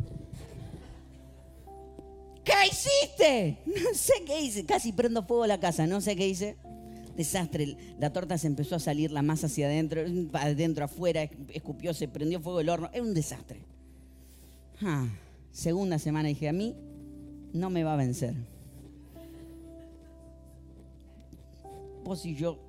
¿Qué 2.44 2.52
hiciste? 2.70 3.58
No 3.82 3.94
sé 3.94 4.12
qué 4.26 4.42
hice. 4.42 4.66
Casi 4.66 4.92
prendo 4.92 5.22
fuego 5.22 5.44
a 5.44 5.46
la 5.46 5.58
casa, 5.58 5.86
no 5.86 6.02
sé 6.02 6.16
qué 6.16 6.28
hice. 6.28 6.58
Desastre. 7.16 7.78
La 7.98 8.12
torta 8.12 8.36
se 8.36 8.46
empezó 8.46 8.76
a 8.76 8.78
salir, 8.78 9.10
la 9.10 9.22
masa 9.22 9.46
hacia 9.46 9.68
adentro, 9.68 10.02
adentro, 10.34 10.84
afuera, 10.84 11.30
escupió, 11.48 11.94
se 11.94 12.08
prendió 12.08 12.40
fuego 12.40 12.60
el 12.60 12.68
horno. 12.68 12.90
Era 12.92 13.02
un 13.02 13.14
desastre. 13.14 13.62
Ah, 14.82 15.08
segunda 15.50 15.98
semana 15.98 16.28
dije, 16.28 16.46
a 16.50 16.52
mí 16.52 16.76
no 17.54 17.70
me 17.70 17.84
va 17.84 17.94
a 17.94 17.96
vencer. 17.96 18.34
Vos 22.04 22.26
y 22.26 22.34
yo 22.34 22.67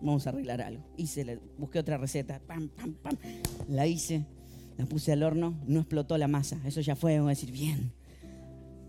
vamos 0.00 0.26
a 0.26 0.30
arreglar 0.30 0.60
algo. 0.60 0.82
Hice, 0.96 1.40
busqué 1.56 1.78
otra 1.78 1.96
receta, 1.98 2.40
pam, 2.46 2.68
pam, 2.68 2.94
pam, 2.94 3.16
la 3.68 3.86
hice, 3.86 4.24
la 4.76 4.86
puse 4.86 5.12
al 5.12 5.22
horno, 5.22 5.54
no 5.66 5.80
explotó 5.80 6.16
la 6.18 6.28
masa, 6.28 6.60
eso 6.64 6.80
ya 6.80 6.96
fue, 6.96 7.16
vamos 7.16 7.28
a 7.28 7.30
decir, 7.30 7.52
bien, 7.52 7.92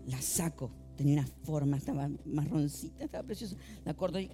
la 0.06 0.20
saco, 0.20 0.70
tenía 0.96 1.20
una 1.20 1.26
forma, 1.44 1.76
estaba 1.76 2.08
marroncita, 2.24 3.04
estaba 3.04 3.24
preciosa, 3.24 3.56
la 3.84 3.94
corto 3.94 4.18
y 4.18 4.30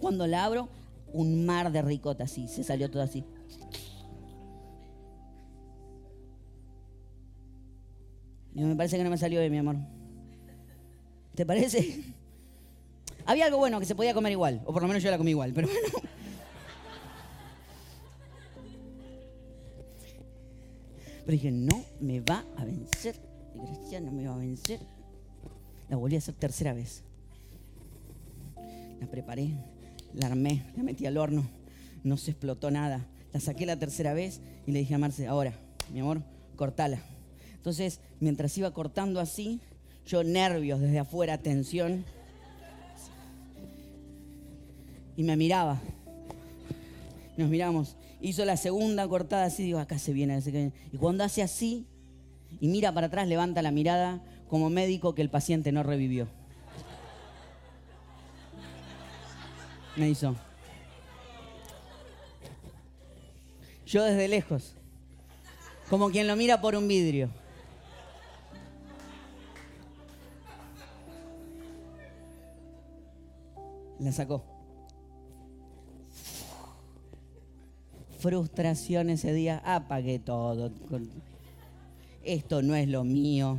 cuando 0.00 0.26
la 0.26 0.44
abro, 0.44 0.68
un 1.12 1.44
mar 1.46 1.72
de 1.72 1.82
ricota 1.82 2.24
así, 2.24 2.48
se 2.48 2.62
salió 2.64 2.90
todo 2.90 3.02
así. 3.02 3.24
Y 8.54 8.62
me 8.62 8.74
parece 8.74 8.96
que 8.96 9.04
no 9.04 9.10
me 9.10 9.18
salió 9.18 9.40
bien, 9.40 9.52
mi 9.52 9.58
amor. 9.58 9.76
¿Te 11.34 11.46
parece? 11.46 12.02
Había 13.28 13.44
algo 13.44 13.58
bueno 13.58 13.78
que 13.78 13.84
se 13.84 13.94
podía 13.94 14.14
comer 14.14 14.32
igual, 14.32 14.62
o 14.64 14.72
por 14.72 14.80
lo 14.80 14.88
menos 14.88 15.02
yo 15.02 15.10
la 15.10 15.18
comí 15.18 15.32
igual, 15.32 15.52
pero 15.52 15.68
bueno. 15.68 15.88
Pero 21.26 21.32
dije, 21.32 21.50
no 21.50 21.84
me 22.00 22.20
va 22.20 22.46
a 22.56 22.64
vencer. 22.64 23.20
Gracias, 23.54 24.02
no 24.02 24.12
me 24.12 24.26
va 24.26 24.34
a 24.34 24.38
vencer. 24.38 24.80
La 25.90 25.96
volví 25.98 26.14
a 26.14 26.20
hacer 26.20 26.36
tercera 26.36 26.72
vez. 26.72 27.02
La 28.98 29.06
preparé, 29.10 29.50
la 30.14 30.28
armé, 30.28 30.64
la 30.74 30.82
metí 30.82 31.04
al 31.04 31.18
horno. 31.18 31.46
No 32.04 32.16
se 32.16 32.30
explotó 32.30 32.70
nada. 32.70 33.06
La 33.34 33.40
saqué 33.40 33.66
la 33.66 33.78
tercera 33.78 34.14
vez 34.14 34.40
y 34.66 34.72
le 34.72 34.78
dije 34.78 34.94
a 34.94 34.98
Marce, 34.98 35.26
ahora, 35.26 35.52
mi 35.92 36.00
amor, 36.00 36.22
cortala. 36.56 37.02
Entonces, 37.56 38.00
mientras 38.20 38.56
iba 38.56 38.72
cortando 38.72 39.20
así, 39.20 39.60
yo 40.06 40.24
nervios 40.24 40.80
desde 40.80 41.00
afuera, 41.00 41.36
tensión 41.36 42.06
y 45.18 45.24
me 45.24 45.36
miraba. 45.36 45.80
Nos 47.36 47.50
miramos. 47.50 47.96
Hizo 48.20 48.44
la 48.44 48.56
segunda 48.56 49.06
cortada 49.08 49.46
así, 49.46 49.64
digo, 49.64 49.80
acá 49.80 49.98
se 49.98 50.12
viene. 50.12 50.40
Y 50.92 50.96
cuando 50.96 51.24
hace 51.24 51.42
así 51.42 51.88
y 52.60 52.68
mira 52.68 52.94
para 52.94 53.08
atrás, 53.08 53.26
levanta 53.26 53.60
la 53.60 53.72
mirada 53.72 54.22
como 54.48 54.70
médico 54.70 55.16
que 55.16 55.22
el 55.22 55.28
paciente 55.28 55.72
no 55.72 55.82
revivió. 55.82 56.28
Me 59.96 60.08
hizo. 60.08 60.36
Yo 63.86 64.04
desde 64.04 64.28
lejos, 64.28 64.74
como 65.90 66.10
quien 66.10 66.28
lo 66.28 66.36
mira 66.36 66.60
por 66.60 66.76
un 66.76 66.86
vidrio. 66.86 67.28
La 73.98 74.12
sacó. 74.12 74.57
Frustración 78.18 79.10
ese 79.10 79.32
día, 79.32 79.62
apagué 79.64 80.18
todo. 80.18 80.70
Esto 82.24 82.62
no 82.62 82.74
es 82.74 82.88
lo 82.88 83.04
mío. 83.04 83.58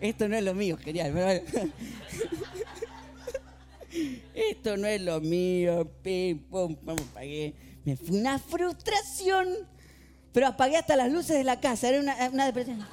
Esto 0.00 0.28
no 0.28 0.36
es 0.36 0.44
lo 0.44 0.54
mío, 0.54 0.76
genial. 0.76 1.12
Esto 4.34 4.76
no 4.76 4.86
es 4.86 5.00
lo 5.00 5.20
mío. 5.20 5.90
Pim, 6.02 6.38
pum, 6.38 6.76
pum, 6.76 6.96
apagué. 7.10 7.54
Me 7.84 7.96
fue 7.96 8.18
una 8.18 8.38
frustración. 8.38 9.48
Pero 10.32 10.46
apagué 10.48 10.76
hasta 10.76 10.94
las 10.96 11.10
luces 11.10 11.36
de 11.36 11.44
la 11.44 11.58
casa. 11.58 11.88
Era 11.88 12.00
una, 12.00 12.14
una 12.30 12.46
depresión. 12.46 12.84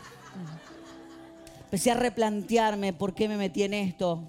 Empecé 1.66 1.92
a 1.92 1.96
replantearme 1.96 2.94
por 2.94 3.14
qué 3.14 3.28
me 3.28 3.38
metí 3.38 3.64
en 3.64 3.74
esto. 3.74 4.24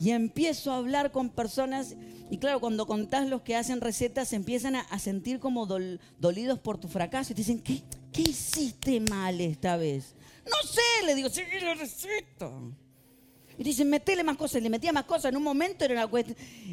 Y 0.00 0.10
empiezo 0.10 0.72
a 0.72 0.76
hablar 0.76 1.10
con 1.10 1.30
personas 1.30 1.96
y 2.30 2.38
claro, 2.38 2.60
cuando 2.60 2.86
contás 2.86 3.28
los 3.28 3.42
que 3.42 3.54
hacen 3.54 3.80
recetas, 3.80 4.28
se 4.28 4.36
empiezan 4.36 4.76
a, 4.76 4.98
sentir 4.98 5.38
como 5.38 5.66
dolidos 5.66 6.58
por 6.58 6.78
tu 6.78 6.88
fracaso 6.88 7.32
y 7.32 7.36
te 7.36 7.42
dicen, 7.42 7.60
¿qué, 7.60 7.82
¿qué 8.12 8.22
hiciste 8.22 9.00
mal 9.00 9.40
esta 9.40 9.76
vez? 9.76 10.14
No 10.44 10.68
sé, 10.68 11.06
le 11.06 11.14
digo, 11.14 11.28
sigue 11.28 11.60
la 11.60 11.74
receta. 11.74 12.50
Y 13.58 13.62
dicen, 13.62 13.88
metele 13.88 14.24
más 14.24 14.36
cosas, 14.36 14.62
le 14.62 14.68
metía 14.68 14.92
más 14.92 15.04
cosas. 15.04 15.26
En 15.26 15.36
un 15.36 15.42
momento 15.42 15.84
era 15.84 16.06
una, 16.06 16.24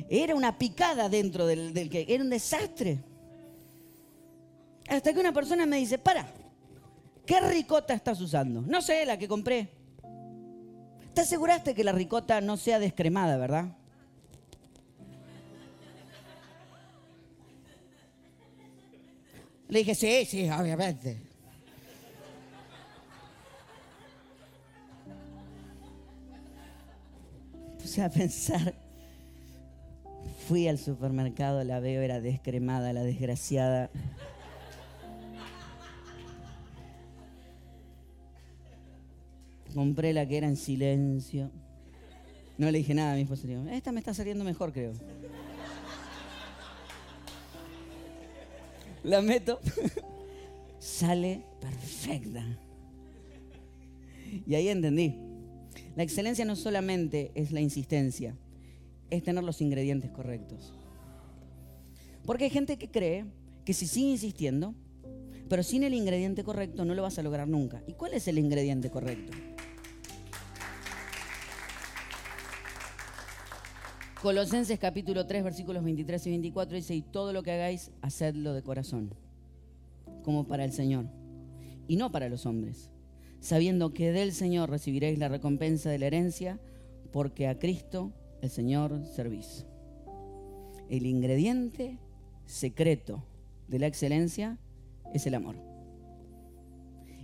era 0.10 0.36
una 0.36 0.58
picada 0.58 1.08
dentro 1.08 1.46
del, 1.46 1.74
del 1.74 1.90
que 1.90 2.06
era 2.10 2.24
un 2.24 2.30
desastre. 2.30 3.04
Hasta 4.88 5.14
que 5.14 5.20
una 5.20 5.34
persona 5.34 5.66
me 5.66 5.78
dice, 5.78 5.98
para, 5.98 6.28
¿qué 7.26 7.40
ricota 7.42 7.94
estás 7.94 8.20
usando? 8.20 8.62
No 8.62 8.82
sé, 8.82 9.06
la 9.06 9.18
que 9.18 9.28
compré. 9.28 9.70
¿Te 11.14 11.22
aseguraste 11.22 11.76
que 11.76 11.84
la 11.84 11.92
ricota 11.92 12.42
no 12.42 12.58
sea 12.58 12.80
descremada, 12.80 13.38
verdad? 13.38 13.78
Le 19.70 19.80
dije, 19.80 19.96
sí, 19.96 20.26
sí, 20.26 20.50
obviamente. 20.50 21.34
puse 27.84 28.02
a 28.02 28.10
pensar. 28.10 28.74
Fui 30.48 30.68
al 30.68 30.78
supermercado, 30.78 31.64
la 31.64 31.80
veo, 31.80 32.02
era 32.02 32.22
descremada, 32.22 32.94
la 32.94 33.04
desgraciada. 33.04 33.90
Compré 39.74 40.14
la 40.14 40.28
que 40.28 40.38
era 40.38 40.48
en 40.48 40.58
silencio. 40.58 41.52
No 42.58 42.70
le 42.70 42.78
dije 42.78 42.94
nada 42.94 43.14
a 43.14 43.16
mi 43.16 43.22
esposa. 43.22 43.48
Esta 43.72 43.92
me 43.92 44.00
está 44.00 44.14
saliendo 44.14 44.44
mejor, 44.44 44.72
creo. 44.72 44.94
La 49.04 49.22
meto. 49.22 49.60
Sale 50.80 51.44
perfecta. 51.60 52.46
Y 54.46 54.56
ahí 54.56 54.70
entendí. 54.70 55.16
La 55.96 56.04
excelencia 56.04 56.46
no 56.46 56.56
solamente 56.56 57.32
es 57.36 57.52
la 57.52 57.62
insistencia, 57.62 58.36
es 59.10 59.24
tener 59.24 59.44
los 59.44 59.62
ingredientes 59.62 60.10
correctos. 60.12 60.74
Porque 62.26 62.46
hay 62.46 62.50
gente 62.50 62.78
que 62.78 62.90
cree 62.90 63.26
que 63.66 63.74
si 63.74 63.86
sigue 63.86 64.12
insistiendo, 64.12 64.74
pero 65.50 65.62
sin 65.62 65.84
el 65.84 65.94
ingrediente 65.94 66.44
correcto 66.44 66.84
no 66.86 66.96
lo 66.96 67.04
vas 67.04 67.20
a 67.20 67.24
lograr 67.24 67.48
nunca. 67.48 67.84
¿Y 67.88 67.94
cuál 67.94 68.14
es 68.14 68.28
el 68.28 68.40
ingrediente 68.40 68.90
correcto? 68.90 69.34
Colosenses 74.24 74.80
capítulo 74.80 75.26
3 75.26 75.44
versículos 75.44 75.84
23 75.84 76.28
y 76.28 76.30
24 76.30 76.78
dice, 76.78 76.96
y 76.96 77.02
todo 77.02 77.34
lo 77.34 77.44
que 77.44 77.52
hagáis, 77.52 77.92
hacedlo 78.02 78.54
de 78.54 78.64
corazón, 78.64 79.14
como 80.24 80.48
para 80.48 80.64
el 80.64 80.72
Señor, 80.72 81.08
y 81.90 81.98
no 81.98 82.10
para 82.10 82.30
los 82.30 82.46
hombres, 82.46 82.90
sabiendo 83.42 83.94
que 83.94 84.14
del 84.14 84.32
Señor 84.32 84.70
recibiréis 84.70 85.20
la 85.20 85.28
recompensa 85.28 85.90
de 85.90 86.00
la 86.00 86.06
herencia, 86.06 86.58
porque 87.12 87.50
a 87.50 87.60
Cristo 87.60 88.14
el 88.42 88.50
Señor 88.50 89.06
servís. 89.14 89.66
El 90.88 91.06
ingrediente 91.06 92.00
secreto 92.46 93.26
de 93.68 93.80
la 93.80 93.88
excelencia 93.88 94.58
es 95.14 95.28
el 95.28 95.36
amor. 95.36 95.58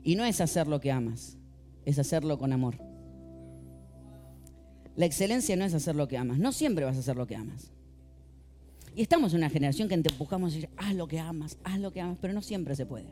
Y 0.04 0.16
no 0.16 0.26
es 0.26 0.42
hacer 0.42 0.68
lo 0.68 0.82
que 0.82 0.92
amas, 0.92 1.38
es 1.86 1.98
hacerlo 1.98 2.38
con 2.38 2.52
amor. 2.52 2.89
La 5.00 5.06
excelencia 5.06 5.56
no 5.56 5.64
es 5.64 5.74
hacer 5.74 5.96
lo 5.96 6.10
que 6.10 6.18
amas. 6.18 6.40
No 6.40 6.52
siempre 6.52 6.84
vas 6.84 6.98
a 6.98 7.00
hacer 7.00 7.16
lo 7.16 7.26
que 7.26 7.38
amas. 7.38 7.72
Y 8.94 9.02
estamos 9.02 9.32
en 9.32 9.38
una 9.38 9.50
generación 9.50 9.88
que 9.88 9.98
te 9.98 10.10
empujamos 10.10 10.52
a 10.52 10.56
decir, 10.56 10.70
haz 10.76 10.94
lo 10.94 11.08
que 11.08 11.20
amas, 11.20 11.58
haz 11.64 11.80
lo 11.80 11.94
que 11.94 12.02
amas, 12.02 12.18
pero 12.20 12.34
no 12.34 12.42
siempre 12.42 12.76
se 12.76 12.86
puede. 12.86 13.08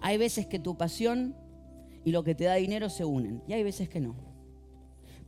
Hay 0.00 0.16
veces 0.16 0.46
que 0.46 0.60
tu 0.60 0.78
pasión 0.78 1.34
y 2.04 2.12
lo 2.12 2.22
que 2.22 2.36
te 2.36 2.44
da 2.44 2.54
dinero 2.54 2.88
se 2.88 3.04
unen, 3.04 3.42
y 3.48 3.54
hay 3.54 3.64
veces 3.64 3.88
que 3.88 3.98
no. 3.98 4.14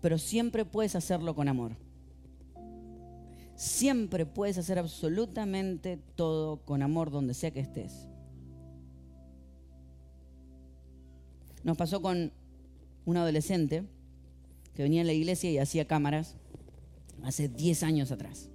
Pero 0.00 0.16
siempre 0.16 0.64
puedes 0.64 0.94
hacerlo 0.94 1.34
con 1.34 1.48
amor. 1.48 1.72
Siempre 3.56 4.26
puedes 4.26 4.58
hacer 4.58 4.78
absolutamente 4.78 5.98
todo 6.14 6.64
con 6.64 6.82
amor 6.82 7.10
donde 7.10 7.34
sea 7.34 7.50
que 7.50 7.58
estés. 7.58 8.06
Nos 11.64 11.76
pasó 11.76 12.00
con 12.00 12.30
un 13.06 13.16
adolescente 13.16 13.82
que 14.78 14.84
venía 14.84 15.02
a 15.02 15.04
la 15.04 15.12
iglesia 15.12 15.50
y 15.50 15.58
hacía 15.58 15.88
cámaras 15.88 16.36
hace 17.24 17.48
10 17.48 17.82
años 17.82 18.12
atrás. 18.12 18.48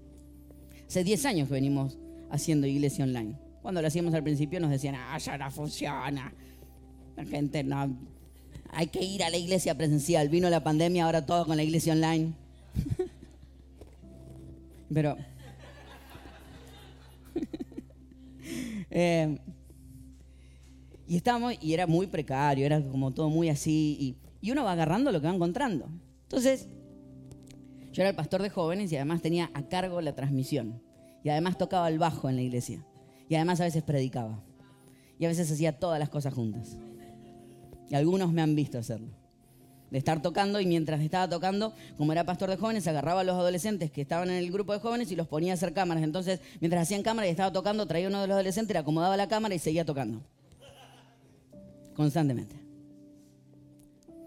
Hace 0.87 1.03
10 1.03 1.25
años 1.25 1.49
que 1.49 1.55
venimos 1.55 1.97
haciendo 2.29 2.65
iglesia 2.65 3.03
online. 3.03 3.37
Cuando 3.61 3.81
lo 3.81 3.89
hacíamos 3.89 4.13
al 4.13 4.23
principio 4.23 4.61
nos 4.61 4.71
decían, 4.71 4.95
ah, 4.95 5.17
ya 5.17 5.37
no 5.37 5.51
funciona. 5.51 6.33
La 7.17 7.25
gente 7.25 7.61
no. 7.65 7.93
Hay 8.69 8.87
que 8.87 9.03
ir 9.03 9.21
a 9.21 9.29
la 9.29 9.35
iglesia 9.35 9.75
presencial. 9.75 10.29
Vino 10.29 10.49
la 10.49 10.63
pandemia, 10.63 11.03
ahora 11.03 11.25
todo 11.25 11.45
con 11.45 11.57
la 11.57 11.63
iglesia 11.63 11.91
online. 11.91 12.31
Pero. 14.93 15.17
Eh, 18.95 19.39
y 21.07 21.15
estábamos, 21.15 21.55
y 21.59 21.73
era 21.73 21.87
muy 21.87 22.05
precario, 22.05 22.63
era 22.63 22.79
como 22.79 23.11
todo 23.11 23.27
muy 23.29 23.49
así. 23.49 23.97
Y, 23.99 24.15
y 24.39 24.51
uno 24.51 24.63
va 24.63 24.73
agarrando 24.73 25.11
lo 25.11 25.19
que 25.19 25.25
va 25.25 25.33
encontrando. 25.33 25.89
Entonces, 26.33 26.67
yo 27.91 28.01
era 28.01 28.09
el 28.09 28.15
pastor 28.15 28.41
de 28.41 28.49
jóvenes 28.49 28.91
y 28.91 28.95
además 28.95 29.21
tenía 29.21 29.51
a 29.53 29.67
cargo 29.67 30.01
la 30.01 30.15
transmisión. 30.15 30.81
Y 31.23 31.29
además 31.29 31.59
tocaba 31.59 31.87
el 31.89 31.99
bajo 31.99 32.27
en 32.27 32.37
la 32.37 32.41
iglesia. 32.41 32.83
Y 33.29 33.35
además 33.35 33.61
a 33.61 33.65
veces 33.65 33.83
predicaba. 33.83 34.43
Y 35.19 35.25
a 35.25 35.27
veces 35.27 35.51
hacía 35.51 35.77
todas 35.77 35.99
las 35.99 36.09
cosas 36.09 36.33
juntas. 36.33 36.75
Y 37.87 37.93
algunos 37.93 38.33
me 38.33 38.41
han 38.41 38.55
visto 38.55 38.79
hacerlo. 38.79 39.09
De 39.91 39.99
estar 39.99 40.23
tocando 40.23 40.59
y 40.59 40.65
mientras 40.65 41.01
estaba 41.01 41.29
tocando, 41.29 41.71
como 41.97 42.13
era 42.13 42.25
pastor 42.25 42.49
de 42.49 42.57
jóvenes, 42.57 42.87
agarraba 42.87 43.21
a 43.21 43.23
los 43.23 43.35
adolescentes 43.35 43.91
que 43.91 44.01
estaban 44.01 44.31
en 44.31 44.37
el 44.37 44.51
grupo 44.51 44.73
de 44.73 44.79
jóvenes 44.79 45.11
y 45.11 45.15
los 45.15 45.27
ponía 45.27 45.53
a 45.53 45.53
hacer 45.53 45.71
cámaras. 45.71 46.03
Entonces, 46.03 46.39
mientras 46.59 46.81
hacían 46.81 47.03
cámaras 47.03 47.27
y 47.27 47.31
estaba 47.31 47.53
tocando, 47.53 47.85
traía 47.85 48.07
uno 48.07 48.21
de 48.21 48.27
los 48.27 48.33
adolescentes, 48.33 48.73
le 48.73 48.79
acomodaba 48.79 49.15
la 49.17 49.27
cámara 49.27 49.53
y 49.53 49.59
seguía 49.59 49.85
tocando. 49.85 50.23
Constantemente. 51.95 52.55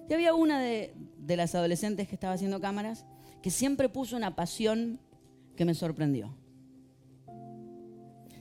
Y 0.08 0.14
había 0.14 0.34
una 0.34 0.60
de, 0.60 0.94
de 1.26 1.36
las 1.36 1.54
adolescentes 1.54 2.06
que 2.08 2.14
estaba 2.14 2.34
haciendo 2.34 2.60
cámaras 2.60 3.04
que 3.42 3.50
siempre 3.50 3.88
puso 3.88 4.16
una 4.16 4.36
pasión 4.36 5.00
que 5.56 5.64
me 5.64 5.74
sorprendió. 5.74 6.34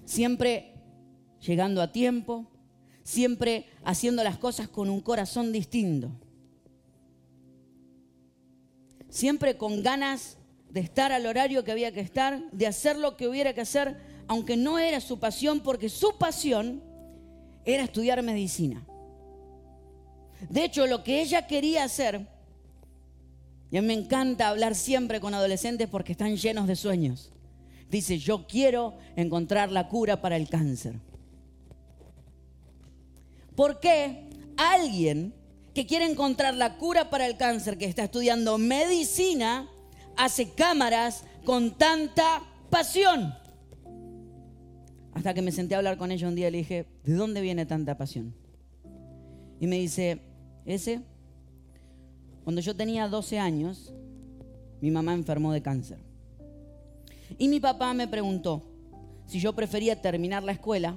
Siempre 0.05 0.73
llegando 1.41 1.81
a 1.81 1.91
tiempo, 1.91 2.45
siempre 3.03 3.65
haciendo 3.83 4.23
las 4.23 4.37
cosas 4.37 4.67
con 4.67 4.89
un 4.89 5.01
corazón 5.01 5.51
distinto. 5.51 6.11
Siempre 9.09 9.57
con 9.57 9.81
ganas 9.81 10.37
de 10.69 10.81
estar 10.81 11.11
al 11.11 11.25
horario 11.25 11.63
que 11.63 11.71
había 11.71 11.91
que 11.91 12.01
estar, 12.01 12.51
de 12.51 12.67
hacer 12.67 12.97
lo 12.97 13.17
que 13.17 13.27
hubiera 13.27 13.53
que 13.53 13.61
hacer, 13.61 13.97
aunque 14.27 14.57
no 14.57 14.77
era 14.77 14.99
su 14.99 15.19
pasión, 15.19 15.61
porque 15.61 15.89
su 15.89 16.17
pasión 16.17 16.83
era 17.63 17.83
estudiar 17.83 18.21
medicina. 18.21 18.85
De 20.49 20.65
hecho, 20.65 20.85
lo 20.85 21.03
que 21.03 21.21
ella 21.21 21.47
quería 21.47 21.83
hacer, 21.83 22.34
y 23.75 23.77
a 23.77 23.81
mí 23.81 23.87
me 23.87 23.93
encanta 23.93 24.47
hablar 24.47 24.73
siempre 24.73 25.19
con 25.19 25.33
adolescentes 25.33 25.89
porque 25.89 26.13
están 26.13 26.37
llenos 26.37 26.65
de 26.65 26.77
sueños. 26.77 27.33
Dice, 27.91 28.17
yo 28.17 28.47
quiero 28.47 28.93
encontrar 29.17 29.69
la 29.69 29.89
cura 29.89 30.21
para 30.21 30.37
el 30.37 30.47
cáncer. 30.47 31.01
¿Por 33.53 33.81
qué 33.81 34.29
alguien 34.55 35.35
que 35.73 35.85
quiere 35.85 36.09
encontrar 36.09 36.53
la 36.53 36.77
cura 36.77 37.09
para 37.09 37.27
el 37.27 37.35
cáncer, 37.35 37.77
que 37.77 37.83
está 37.83 38.05
estudiando 38.05 38.57
medicina, 38.57 39.69
hace 40.15 40.51
cámaras 40.51 41.25
con 41.43 41.77
tanta 41.77 42.43
pasión? 42.69 43.35
Hasta 45.11 45.33
que 45.33 45.41
me 45.41 45.51
senté 45.51 45.75
a 45.75 45.79
hablar 45.79 45.97
con 45.97 46.13
ella 46.13 46.29
un 46.29 46.35
día 46.35 46.47
y 46.47 46.51
le 46.51 46.57
dije, 46.59 46.85
¿de 47.03 47.13
dónde 47.13 47.41
viene 47.41 47.65
tanta 47.65 47.97
pasión? 47.97 48.33
Y 49.59 49.67
me 49.67 49.75
dice, 49.75 50.21
ese, 50.63 51.01
cuando 52.45 52.61
yo 52.61 52.73
tenía 52.73 53.09
12 53.09 53.39
años, 53.39 53.93
mi 54.79 54.91
mamá 54.91 55.13
enfermó 55.13 55.51
de 55.51 55.61
cáncer. 55.61 55.97
Y 57.37 57.49
mi 57.49 57.59
papá 57.59 57.93
me 57.93 58.07
preguntó 58.07 58.63
si 59.25 59.41
yo 59.41 59.53
prefería 59.53 60.01
terminar 60.01 60.43
la 60.43 60.53
escuela 60.53 60.95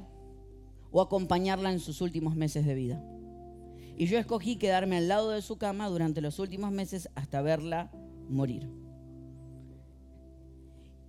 o 0.92 1.00
acompañarla 1.00 1.72
en 1.72 1.80
sus 1.80 2.00
últimos 2.00 2.36
meses 2.36 2.64
de 2.64 2.74
vida. 2.74 3.02
Y 3.96 4.06
yo 4.06 4.18
escogí 4.18 4.56
quedarme 4.56 4.98
al 4.98 5.08
lado 5.08 5.30
de 5.30 5.42
su 5.42 5.58
cama 5.58 5.88
durante 5.88 6.20
los 6.20 6.38
últimos 6.38 6.70
meses 6.70 7.08
hasta 7.16 7.42
verla 7.42 7.90
morir. 8.28 8.68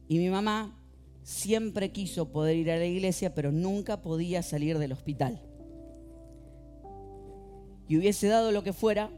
Y 0.08 0.18
mi 0.18 0.30
mamá 0.30 0.76
siempre 1.22 1.92
quiso 1.92 2.32
poder 2.32 2.56
ir 2.56 2.72
a 2.72 2.78
la 2.78 2.86
iglesia, 2.86 3.36
pero 3.36 3.52
nunca 3.52 4.02
podía 4.02 4.42
salir 4.42 4.80
del 4.80 4.94
hospital 4.94 5.40
y 7.90 7.98
hubiese 7.98 8.28
dado 8.28 8.52
lo 8.52 8.64
que 8.64 8.72
fuera 8.72 9.10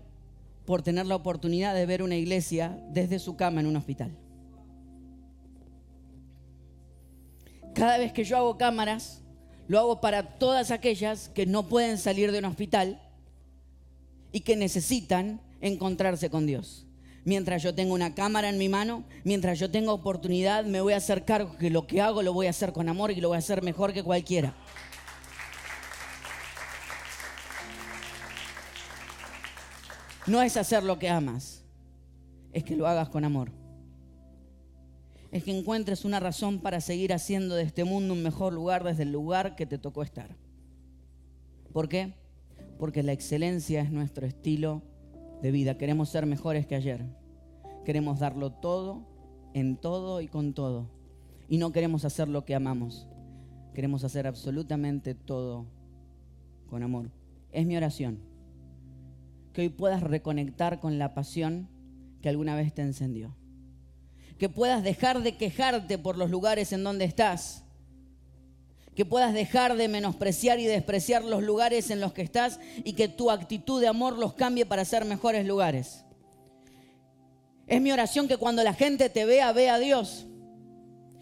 por 0.71 0.83
tener 0.83 1.05
la 1.05 1.17
oportunidad 1.17 1.75
de 1.75 1.85
ver 1.85 2.01
una 2.01 2.15
iglesia 2.15 2.79
desde 2.91 3.19
su 3.19 3.35
cama 3.35 3.59
en 3.59 3.67
un 3.67 3.75
hospital. 3.75 4.17
Cada 7.75 7.97
vez 7.97 8.13
que 8.13 8.23
yo 8.23 8.37
hago 8.37 8.57
cámaras, 8.57 9.21
lo 9.67 9.79
hago 9.79 9.99
para 9.99 10.37
todas 10.39 10.71
aquellas 10.71 11.27
que 11.27 11.45
no 11.45 11.67
pueden 11.67 11.97
salir 11.97 12.31
de 12.31 12.39
un 12.39 12.45
hospital 12.45 13.01
y 14.31 14.39
que 14.39 14.55
necesitan 14.55 15.41
encontrarse 15.59 16.29
con 16.29 16.47
Dios. 16.47 16.87
Mientras 17.25 17.61
yo 17.63 17.75
tengo 17.75 17.93
una 17.93 18.15
cámara 18.15 18.47
en 18.47 18.57
mi 18.57 18.69
mano, 18.69 19.03
mientras 19.25 19.59
yo 19.59 19.69
tenga 19.69 19.91
oportunidad, 19.91 20.63
me 20.63 20.79
voy 20.79 20.93
a 20.93 20.97
hacer 20.97 21.25
cargo 21.25 21.57
que 21.57 21.69
lo 21.69 21.85
que 21.85 21.99
hago 21.99 22.23
lo 22.23 22.31
voy 22.31 22.47
a 22.47 22.51
hacer 22.51 22.71
con 22.71 22.87
amor 22.87 23.11
y 23.11 23.19
lo 23.19 23.27
voy 23.27 23.35
a 23.35 23.39
hacer 23.39 23.61
mejor 23.61 23.91
que 23.91 24.03
cualquiera. 24.03 24.55
No 30.31 30.41
es 30.41 30.55
hacer 30.55 30.85
lo 30.85 30.97
que 30.97 31.09
amas, 31.09 31.61
es 32.53 32.63
que 32.63 32.77
lo 32.77 32.87
hagas 32.87 33.09
con 33.09 33.25
amor. 33.25 33.51
Es 35.29 35.43
que 35.43 35.51
encuentres 35.51 36.05
una 36.05 36.21
razón 36.21 36.59
para 36.59 36.79
seguir 36.79 37.11
haciendo 37.11 37.55
de 37.55 37.63
este 37.63 37.83
mundo 37.83 38.13
un 38.13 38.23
mejor 38.23 38.53
lugar 38.53 38.85
desde 38.85 39.03
el 39.03 39.11
lugar 39.11 39.57
que 39.57 39.65
te 39.65 39.77
tocó 39.77 40.03
estar. 40.03 40.37
¿Por 41.73 41.89
qué? 41.89 42.13
Porque 42.79 43.03
la 43.03 43.11
excelencia 43.11 43.81
es 43.81 43.91
nuestro 43.91 44.25
estilo 44.25 44.81
de 45.41 45.51
vida. 45.51 45.77
Queremos 45.77 46.07
ser 46.07 46.25
mejores 46.25 46.65
que 46.65 46.75
ayer. 46.75 47.03
queremos 47.83 48.19
darlo 48.19 48.53
todo, 48.53 49.01
en 49.53 49.75
todo 49.75 50.21
y 50.21 50.29
con 50.29 50.53
todo. 50.53 50.87
Y 51.49 51.57
no 51.57 51.73
queremos 51.73 52.05
hacer 52.05 52.29
lo 52.29 52.45
que 52.45 52.55
amamos. 52.55 53.05
Queremos 53.73 54.05
hacer 54.05 54.27
absolutamente 54.27 55.13
todo 55.13 55.65
con 56.69 56.83
amor. 56.83 57.11
Es 57.51 57.65
mi 57.65 57.75
oración. 57.75 58.30
Que 59.53 59.61
hoy 59.61 59.69
puedas 59.69 60.01
reconectar 60.01 60.79
con 60.79 60.97
la 60.97 61.13
pasión 61.13 61.67
que 62.21 62.29
alguna 62.29 62.55
vez 62.55 62.73
te 62.73 62.81
encendió. 62.81 63.35
Que 64.37 64.49
puedas 64.49 64.83
dejar 64.83 65.21
de 65.21 65.37
quejarte 65.37 65.97
por 65.97 66.17
los 66.17 66.29
lugares 66.29 66.71
en 66.73 66.83
donde 66.83 67.05
estás. 67.05 67.63
Que 68.95 69.05
puedas 69.05 69.33
dejar 69.33 69.75
de 69.75 69.87
menospreciar 69.87 70.59
y 70.59 70.65
despreciar 70.65 71.23
los 71.23 71.43
lugares 71.43 71.89
en 71.89 71.99
los 71.99 72.13
que 72.13 72.21
estás 72.21 72.59
y 72.83 72.93
que 72.93 73.07
tu 73.07 73.31
actitud 73.31 73.81
de 73.81 73.87
amor 73.87 74.17
los 74.17 74.33
cambie 74.33 74.65
para 74.65 74.85
ser 74.85 75.05
mejores 75.05 75.45
lugares. 75.45 76.05
Es 77.67 77.81
mi 77.81 77.91
oración 77.91 78.27
que 78.27 78.37
cuando 78.37 78.63
la 78.63 78.73
gente 78.73 79.09
te 79.09 79.25
vea, 79.25 79.53
vea 79.53 79.75
a 79.75 79.79
Dios. 79.79 80.25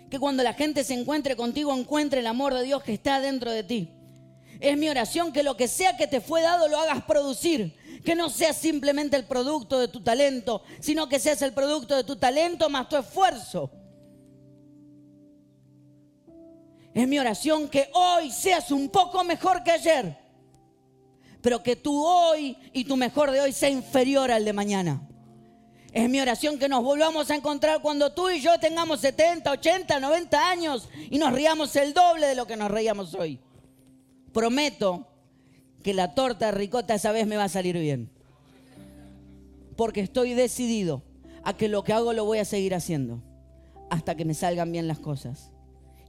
Que 0.10 0.18
cuando 0.18 0.42
la 0.42 0.54
gente 0.54 0.84
se 0.84 0.96
encuentre 0.96 1.36
contigo, 1.36 1.76
encuentre 1.76 2.22
el 2.22 2.28
amor 2.28 2.56
de 2.56 2.64
Dios 2.64 2.82
que 2.82 2.94
está 2.94 3.20
dentro 3.20 3.52
de 3.52 3.64
ti. 3.64 3.90
Es 4.60 4.78
mi 4.78 4.90
oración 4.90 5.32
que 5.32 5.44
lo 5.44 5.56
que 5.56 5.68
sea 5.68 5.96
que 5.96 6.08
te 6.08 6.20
fue 6.20 6.42
dado 6.42 6.68
lo 6.68 6.80
hagas 6.80 7.04
producir. 7.04 7.76
Que 8.04 8.16
no 8.16 8.30
seas 8.30 8.58
simplemente 8.58 9.16
el 9.16 9.26
producto 9.26 9.80
de 9.80 9.88
tu 9.88 10.02
talento, 10.02 10.64
sino 10.80 11.08
que 11.08 11.20
seas 11.20 11.42
el 11.42 11.54
producto 11.54 11.96
de 11.96 12.04
tu 12.04 12.16
talento 12.16 12.70
más 12.70 12.88
tu 12.90 12.98
esfuerzo. 12.98 13.72
Es 16.94 17.08
mi 17.08 17.20
oración 17.20 17.70
que 17.70 17.90
hoy 17.94 18.32
seas 18.32 18.72
un 18.72 18.90
poco 18.90 19.24
mejor 19.24 19.64
que 19.64 19.72
ayer, 19.72 20.18
pero 21.42 21.62
que 21.62 21.76
tu 21.76 22.04
hoy 22.04 22.58
y 22.74 22.84
tu 22.84 22.98
mejor 22.98 23.32
de 23.32 23.42
hoy 23.42 23.54
sea 23.54 23.70
inferior 23.70 24.32
al 24.32 24.44
de 24.44 24.54
mañana. 24.54 25.02
Es 25.92 26.10
mi 26.10 26.20
oración 26.20 26.60
que 26.60 26.70
nos 26.70 26.84
volvamos 26.84 27.30
a 27.32 27.36
encontrar 27.36 27.82
cuando 27.82 28.12
tú 28.12 28.30
y 28.30 28.42
yo 28.42 28.60
tengamos 28.60 29.00
70, 29.02 29.52
80, 29.52 30.00
90 30.00 30.50
años 30.50 30.90
y 31.10 31.18
nos 31.18 31.34
riamos 31.34 31.76
el 31.76 31.94
doble 31.94 32.28
de 32.28 32.36
lo 32.36 32.46
que 32.46 32.58
nos 32.58 32.70
reíamos 32.70 33.14
hoy. 33.14 33.40
Prometo 34.34 35.08
que 35.84 35.94
la 35.94 36.14
torta 36.14 36.52
ricota 36.52 36.96
esa 36.96 37.12
vez 37.12 37.28
me 37.28 37.38
va 37.38 37.46
a 37.46 37.50
salir 37.50 37.78
bien. 37.78 38.10
Porque 39.76 40.02
estoy 40.02 40.34
decidido 40.34 41.04
a 41.44 41.56
que 41.56 41.70
lo 41.70 41.84
que 41.84 41.94
hago 41.94 42.14
lo 42.14 42.26
voy 42.26 42.40
a 42.40 42.46
seguir 42.46 42.76
haciendo 42.76 43.22
hasta 43.90 44.16
que 44.16 44.26
me 44.26 44.34
salgan 44.34 44.72
bien 44.72 44.88
las 44.88 45.00
cosas. 45.00 45.52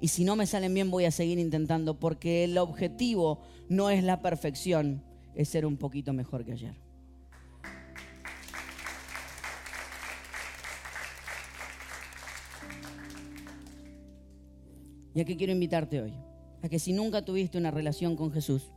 Y 0.01 0.09
si 0.09 0.25
no 0.25 0.37
me 0.37 0.47
salen 0.47 0.75
bien 0.75 0.91
voy 0.91 1.05
a 1.05 1.11
seguir 1.11 1.39
intentando 1.39 1.99
porque 1.99 2.45
el 2.45 2.59
objetivo 2.59 3.41
no 3.69 3.91
es 3.91 4.03
la 4.03 4.21
perfección, 4.23 5.03
es 5.35 5.49
ser 5.49 5.67
un 5.67 5.77
poquito 5.77 6.13
mejor 6.13 6.45
que 6.45 6.53
ayer. 6.53 6.75
¿Y 15.15 15.21
a 15.21 15.25
quiero 15.25 15.53
invitarte 15.53 16.01
hoy? 16.01 16.30
A 16.63 16.69
que 16.69 16.79
si 16.79 16.93
nunca 16.93 17.25
tuviste 17.25 17.59
una 17.59 17.71
relación 17.71 18.17
con 18.17 18.31
Jesús, 18.33 18.71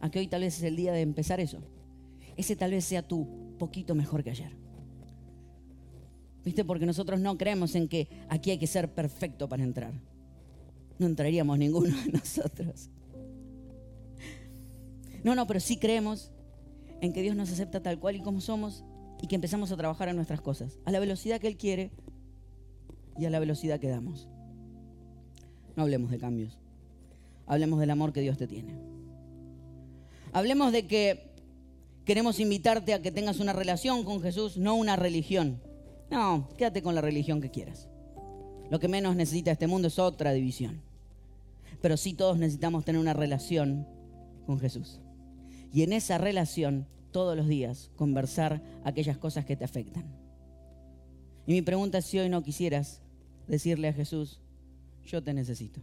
a 0.00 0.10
que 0.10 0.18
hoy 0.18 0.28
tal 0.28 0.42
vez 0.42 0.58
es 0.58 0.62
el 0.62 0.76
día 0.76 0.92
de 0.92 1.00
empezar 1.00 1.40
eso. 1.40 1.58
Ese 2.36 2.54
tal 2.54 2.70
vez 2.70 2.84
sea 2.84 3.02
tú, 3.02 3.26
poquito 3.58 3.94
mejor 3.94 4.22
que 4.22 4.30
ayer. 4.30 4.52
¿Viste? 6.44 6.64
Porque 6.64 6.86
nosotros 6.86 7.20
no 7.20 7.36
creemos 7.36 7.74
en 7.74 7.88
que 7.88 8.08
aquí 8.28 8.50
hay 8.50 8.58
que 8.58 8.66
ser 8.66 8.94
perfecto 8.94 9.48
para 9.48 9.62
entrar. 9.62 9.92
No 10.98 11.06
entraríamos 11.06 11.58
ninguno 11.58 11.96
de 12.04 12.12
nosotros. 12.12 12.90
No, 15.24 15.34
no, 15.34 15.46
pero 15.46 15.60
sí 15.60 15.76
creemos 15.76 16.30
en 17.00 17.12
que 17.12 17.22
Dios 17.22 17.36
nos 17.36 17.50
acepta 17.50 17.82
tal 17.82 17.98
cual 17.98 18.16
y 18.16 18.22
como 18.22 18.40
somos 18.40 18.84
y 19.20 19.26
que 19.26 19.34
empezamos 19.34 19.72
a 19.72 19.76
trabajar 19.76 20.08
en 20.08 20.16
nuestras 20.16 20.40
cosas, 20.40 20.78
a 20.84 20.92
la 20.92 21.00
velocidad 21.00 21.40
que 21.40 21.48
Él 21.48 21.56
quiere 21.56 21.90
y 23.18 23.24
a 23.24 23.30
la 23.30 23.40
velocidad 23.40 23.80
que 23.80 23.88
damos. 23.88 24.28
No 25.76 25.82
hablemos 25.82 26.10
de 26.10 26.18
cambios. 26.18 26.58
Hablemos 27.48 27.80
del 27.80 27.90
amor 27.90 28.12
que 28.12 28.20
Dios 28.20 28.36
te 28.36 28.46
tiene. 28.46 28.74
Hablemos 30.32 30.70
de 30.72 30.86
que 30.86 31.32
queremos 32.04 32.38
invitarte 32.40 32.94
a 32.94 33.02
que 33.02 33.10
tengas 33.10 33.40
una 33.40 33.52
relación 33.52 34.04
con 34.04 34.20
Jesús, 34.20 34.58
no 34.58 34.74
una 34.74 34.96
religión. 34.96 35.60
No, 36.10 36.48
quédate 36.56 36.82
con 36.82 36.94
la 36.94 37.00
religión 37.00 37.40
que 37.40 37.50
quieras. 37.50 37.88
Lo 38.70 38.78
que 38.78 38.88
menos 38.88 39.16
necesita 39.16 39.50
este 39.50 39.66
mundo 39.66 39.88
es 39.88 39.98
otra 39.98 40.32
división. 40.32 40.82
Pero 41.80 41.96
sí 41.96 42.12
todos 42.12 42.38
necesitamos 42.38 42.84
tener 42.84 43.00
una 43.00 43.14
relación 43.14 43.86
con 44.46 44.58
Jesús. 44.58 45.00
Y 45.72 45.82
en 45.82 45.92
esa 45.92 46.18
relación, 46.18 46.86
todos 47.12 47.36
los 47.36 47.48
días, 47.48 47.90
conversar 47.96 48.62
aquellas 48.84 49.16
cosas 49.16 49.44
que 49.44 49.56
te 49.56 49.64
afectan. 49.64 50.04
Y 51.46 51.52
mi 51.52 51.62
pregunta 51.62 51.98
es 51.98 52.04
si 52.04 52.18
hoy 52.18 52.28
no 52.28 52.42
quisieras 52.42 53.00
decirle 53.46 53.88
a 53.88 53.92
Jesús, 53.94 54.40
yo 55.06 55.22
te 55.22 55.32
necesito. 55.32 55.80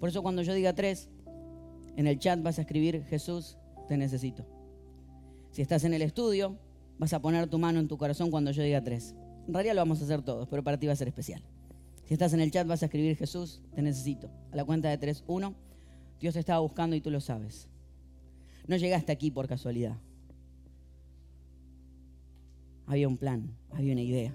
Por 0.00 0.08
eso 0.08 0.22
cuando 0.22 0.42
yo 0.42 0.54
diga 0.54 0.74
tres, 0.74 1.10
en 1.96 2.06
el 2.06 2.18
chat 2.18 2.42
vas 2.42 2.58
a 2.58 2.62
escribir, 2.62 3.04
Jesús, 3.04 3.58
te 3.86 3.96
necesito. 3.96 4.46
Si 5.50 5.62
estás 5.62 5.84
en 5.84 5.92
el 5.92 6.02
estudio, 6.02 6.58
vas 6.98 7.12
a 7.12 7.20
poner 7.20 7.48
tu 7.48 7.58
mano 7.58 7.78
en 7.78 7.86
tu 7.86 7.98
corazón 7.98 8.30
cuando 8.30 8.50
yo 8.50 8.62
diga 8.62 8.82
tres. 8.82 9.14
En 9.46 9.52
realidad 9.52 9.74
lo 9.74 9.82
vamos 9.82 10.00
a 10.00 10.04
hacer 10.04 10.22
todos, 10.22 10.48
pero 10.48 10.64
para 10.64 10.78
ti 10.78 10.86
va 10.86 10.94
a 10.94 10.96
ser 10.96 11.08
especial. 11.08 11.42
Si 12.06 12.14
estás 12.14 12.32
en 12.32 12.40
el 12.40 12.50
chat, 12.50 12.66
vas 12.66 12.82
a 12.82 12.86
escribir, 12.86 13.16
Jesús, 13.16 13.62
te 13.74 13.82
necesito. 13.82 14.30
A 14.50 14.56
la 14.56 14.64
cuenta 14.64 14.88
de 14.88 14.98
tres, 14.98 15.22
uno, 15.26 15.54
Dios 16.18 16.34
te 16.34 16.40
estaba 16.40 16.60
buscando 16.60 16.96
y 16.96 17.00
tú 17.00 17.10
lo 17.10 17.20
sabes. 17.20 17.68
No 18.66 18.76
llegaste 18.76 19.12
aquí 19.12 19.30
por 19.30 19.48
casualidad. 19.48 19.96
Había 22.86 23.06
un 23.06 23.16
plan, 23.16 23.56
había 23.70 23.92
una 23.92 24.02
idea. 24.02 24.34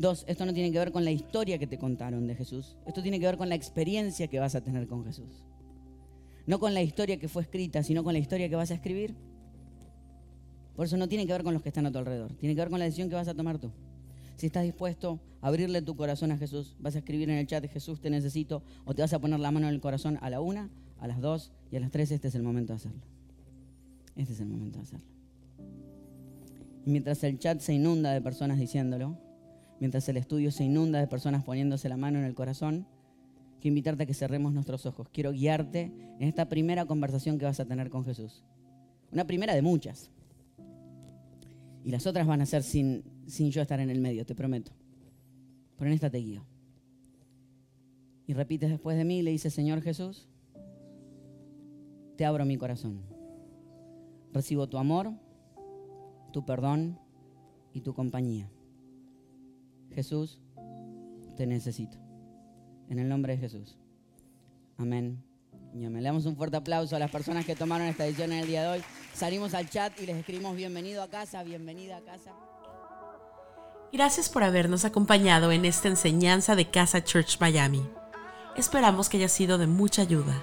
Dos, 0.00 0.24
esto 0.26 0.46
no 0.46 0.54
tiene 0.54 0.72
que 0.72 0.78
ver 0.78 0.92
con 0.92 1.04
la 1.04 1.10
historia 1.10 1.58
que 1.58 1.66
te 1.66 1.76
contaron 1.76 2.26
de 2.26 2.34
Jesús. 2.34 2.74
Esto 2.86 3.02
tiene 3.02 3.20
que 3.20 3.26
ver 3.26 3.36
con 3.36 3.50
la 3.50 3.54
experiencia 3.54 4.28
que 4.28 4.40
vas 4.40 4.54
a 4.54 4.62
tener 4.62 4.86
con 4.86 5.04
Jesús. 5.04 5.44
No 6.46 6.58
con 6.58 6.72
la 6.72 6.80
historia 6.80 7.18
que 7.18 7.28
fue 7.28 7.42
escrita, 7.42 7.82
sino 7.82 8.02
con 8.02 8.14
la 8.14 8.18
historia 8.18 8.48
que 8.48 8.56
vas 8.56 8.70
a 8.70 8.74
escribir. 8.74 9.14
Por 10.74 10.86
eso 10.86 10.96
no 10.96 11.06
tiene 11.06 11.26
que 11.26 11.34
ver 11.34 11.42
con 11.42 11.52
los 11.52 11.62
que 11.62 11.68
están 11.68 11.84
a 11.84 11.92
tu 11.92 11.98
alrededor. 11.98 12.32
Tiene 12.32 12.54
que 12.54 12.62
ver 12.62 12.70
con 12.70 12.78
la 12.78 12.86
decisión 12.86 13.10
que 13.10 13.14
vas 13.14 13.28
a 13.28 13.34
tomar 13.34 13.58
tú. 13.58 13.72
Si 14.36 14.46
estás 14.46 14.64
dispuesto 14.64 15.20
a 15.42 15.48
abrirle 15.48 15.82
tu 15.82 15.94
corazón 15.94 16.32
a 16.32 16.38
Jesús, 16.38 16.76
vas 16.78 16.94
a 16.94 17.00
escribir 17.00 17.28
en 17.28 17.36
el 17.36 17.46
chat 17.46 17.66
Jesús 17.66 18.00
te 18.00 18.08
necesito 18.08 18.62
o 18.86 18.94
te 18.94 19.02
vas 19.02 19.12
a 19.12 19.18
poner 19.18 19.38
la 19.38 19.50
mano 19.50 19.68
en 19.68 19.74
el 19.74 19.82
corazón 19.82 20.18
a 20.22 20.30
la 20.30 20.40
una, 20.40 20.70
a 20.98 21.08
las 21.08 21.20
dos 21.20 21.52
y 21.70 21.76
a 21.76 21.80
las 21.80 21.90
tres. 21.90 22.10
Este 22.10 22.28
es 22.28 22.34
el 22.34 22.42
momento 22.42 22.72
de 22.72 22.78
hacerlo. 22.78 23.02
Este 24.16 24.32
es 24.32 24.40
el 24.40 24.46
momento 24.46 24.78
de 24.78 24.84
hacerlo. 24.84 25.06
Mientras 26.86 27.22
el 27.22 27.38
chat 27.38 27.60
se 27.60 27.74
inunda 27.74 28.14
de 28.14 28.22
personas 28.22 28.58
diciéndolo, 28.58 29.18
mientras 29.80 30.08
el 30.08 30.18
estudio 30.18 30.52
se 30.52 30.64
inunda 30.64 31.00
de 31.00 31.06
personas 31.06 31.42
poniéndose 31.42 31.88
la 31.88 31.96
mano 31.96 32.18
en 32.18 32.24
el 32.24 32.34
corazón, 32.34 32.86
quiero 33.60 33.72
invitarte 33.72 34.04
a 34.04 34.06
que 34.06 34.14
cerremos 34.14 34.52
nuestros 34.52 34.86
ojos. 34.86 35.08
Quiero 35.10 35.32
guiarte 35.32 35.90
en 36.18 36.28
esta 36.28 36.48
primera 36.48 36.84
conversación 36.86 37.38
que 37.38 37.46
vas 37.46 37.58
a 37.58 37.64
tener 37.64 37.90
con 37.90 38.04
Jesús. 38.04 38.44
Una 39.10 39.26
primera 39.26 39.54
de 39.54 39.62
muchas. 39.62 40.10
Y 41.82 41.90
las 41.90 42.06
otras 42.06 42.26
van 42.26 42.42
a 42.42 42.46
ser 42.46 42.62
sin, 42.62 43.02
sin 43.26 43.50
yo 43.50 43.62
estar 43.62 43.80
en 43.80 43.90
el 43.90 44.00
medio, 44.00 44.24
te 44.24 44.34
prometo. 44.34 44.72
Pero 45.78 45.88
en 45.88 45.94
esta 45.94 46.10
te 46.10 46.18
guío. 46.18 46.44
Y 48.26 48.34
repites 48.34 48.70
después 48.70 48.96
de 48.96 49.04
mí 49.04 49.22
le 49.22 49.30
dices, 49.30 49.52
Señor 49.52 49.80
Jesús, 49.80 50.28
te 52.16 52.26
abro 52.26 52.44
mi 52.44 52.58
corazón. 52.58 53.00
Recibo 54.32 54.68
tu 54.68 54.76
amor, 54.76 55.10
tu 56.32 56.44
perdón 56.44 56.98
y 57.72 57.80
tu 57.80 57.94
compañía. 57.94 58.48
Jesús, 60.00 60.38
te 61.36 61.46
necesito. 61.46 61.98
En 62.88 62.98
el 62.98 63.06
nombre 63.06 63.34
de 63.34 63.38
Jesús. 63.38 63.76
Amén. 64.78 65.22
Y. 65.74 65.86
Le 65.86 66.00
damos 66.00 66.24
un 66.24 66.36
fuerte 66.36 66.56
aplauso 66.56 66.96
a 66.96 66.98
las 66.98 67.10
personas 67.10 67.44
que 67.44 67.54
tomaron 67.54 67.86
esta 67.86 68.06
edición 68.06 68.32
en 68.32 68.38
el 68.38 68.46
día 68.46 68.62
de 68.62 68.68
hoy. 68.68 68.84
Salimos 69.14 69.52
al 69.52 69.68
chat 69.68 69.92
y 70.00 70.06
les 70.06 70.16
escribimos 70.16 70.56
bienvenido 70.56 71.02
a 71.02 71.08
casa, 71.08 71.42
bienvenida 71.42 71.98
a 71.98 72.00
casa. 72.00 72.32
Gracias 73.92 74.30
por 74.30 74.42
habernos 74.42 74.86
acompañado 74.86 75.52
en 75.52 75.66
esta 75.66 75.88
enseñanza 75.88 76.56
de 76.56 76.70
Casa 76.70 77.04
Church 77.04 77.38
Miami. 77.38 77.86
Esperamos 78.56 79.10
que 79.10 79.18
haya 79.18 79.28
sido 79.28 79.58
de 79.58 79.66
mucha 79.66 80.00
ayuda. 80.00 80.42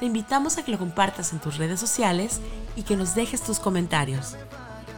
Te 0.00 0.06
invitamos 0.06 0.56
a 0.56 0.64
que 0.64 0.72
lo 0.72 0.78
compartas 0.78 1.34
en 1.34 1.40
tus 1.40 1.58
redes 1.58 1.78
sociales 1.78 2.40
y 2.74 2.84
que 2.84 2.96
nos 2.96 3.14
dejes 3.14 3.42
tus 3.42 3.60
comentarios. 3.60 4.34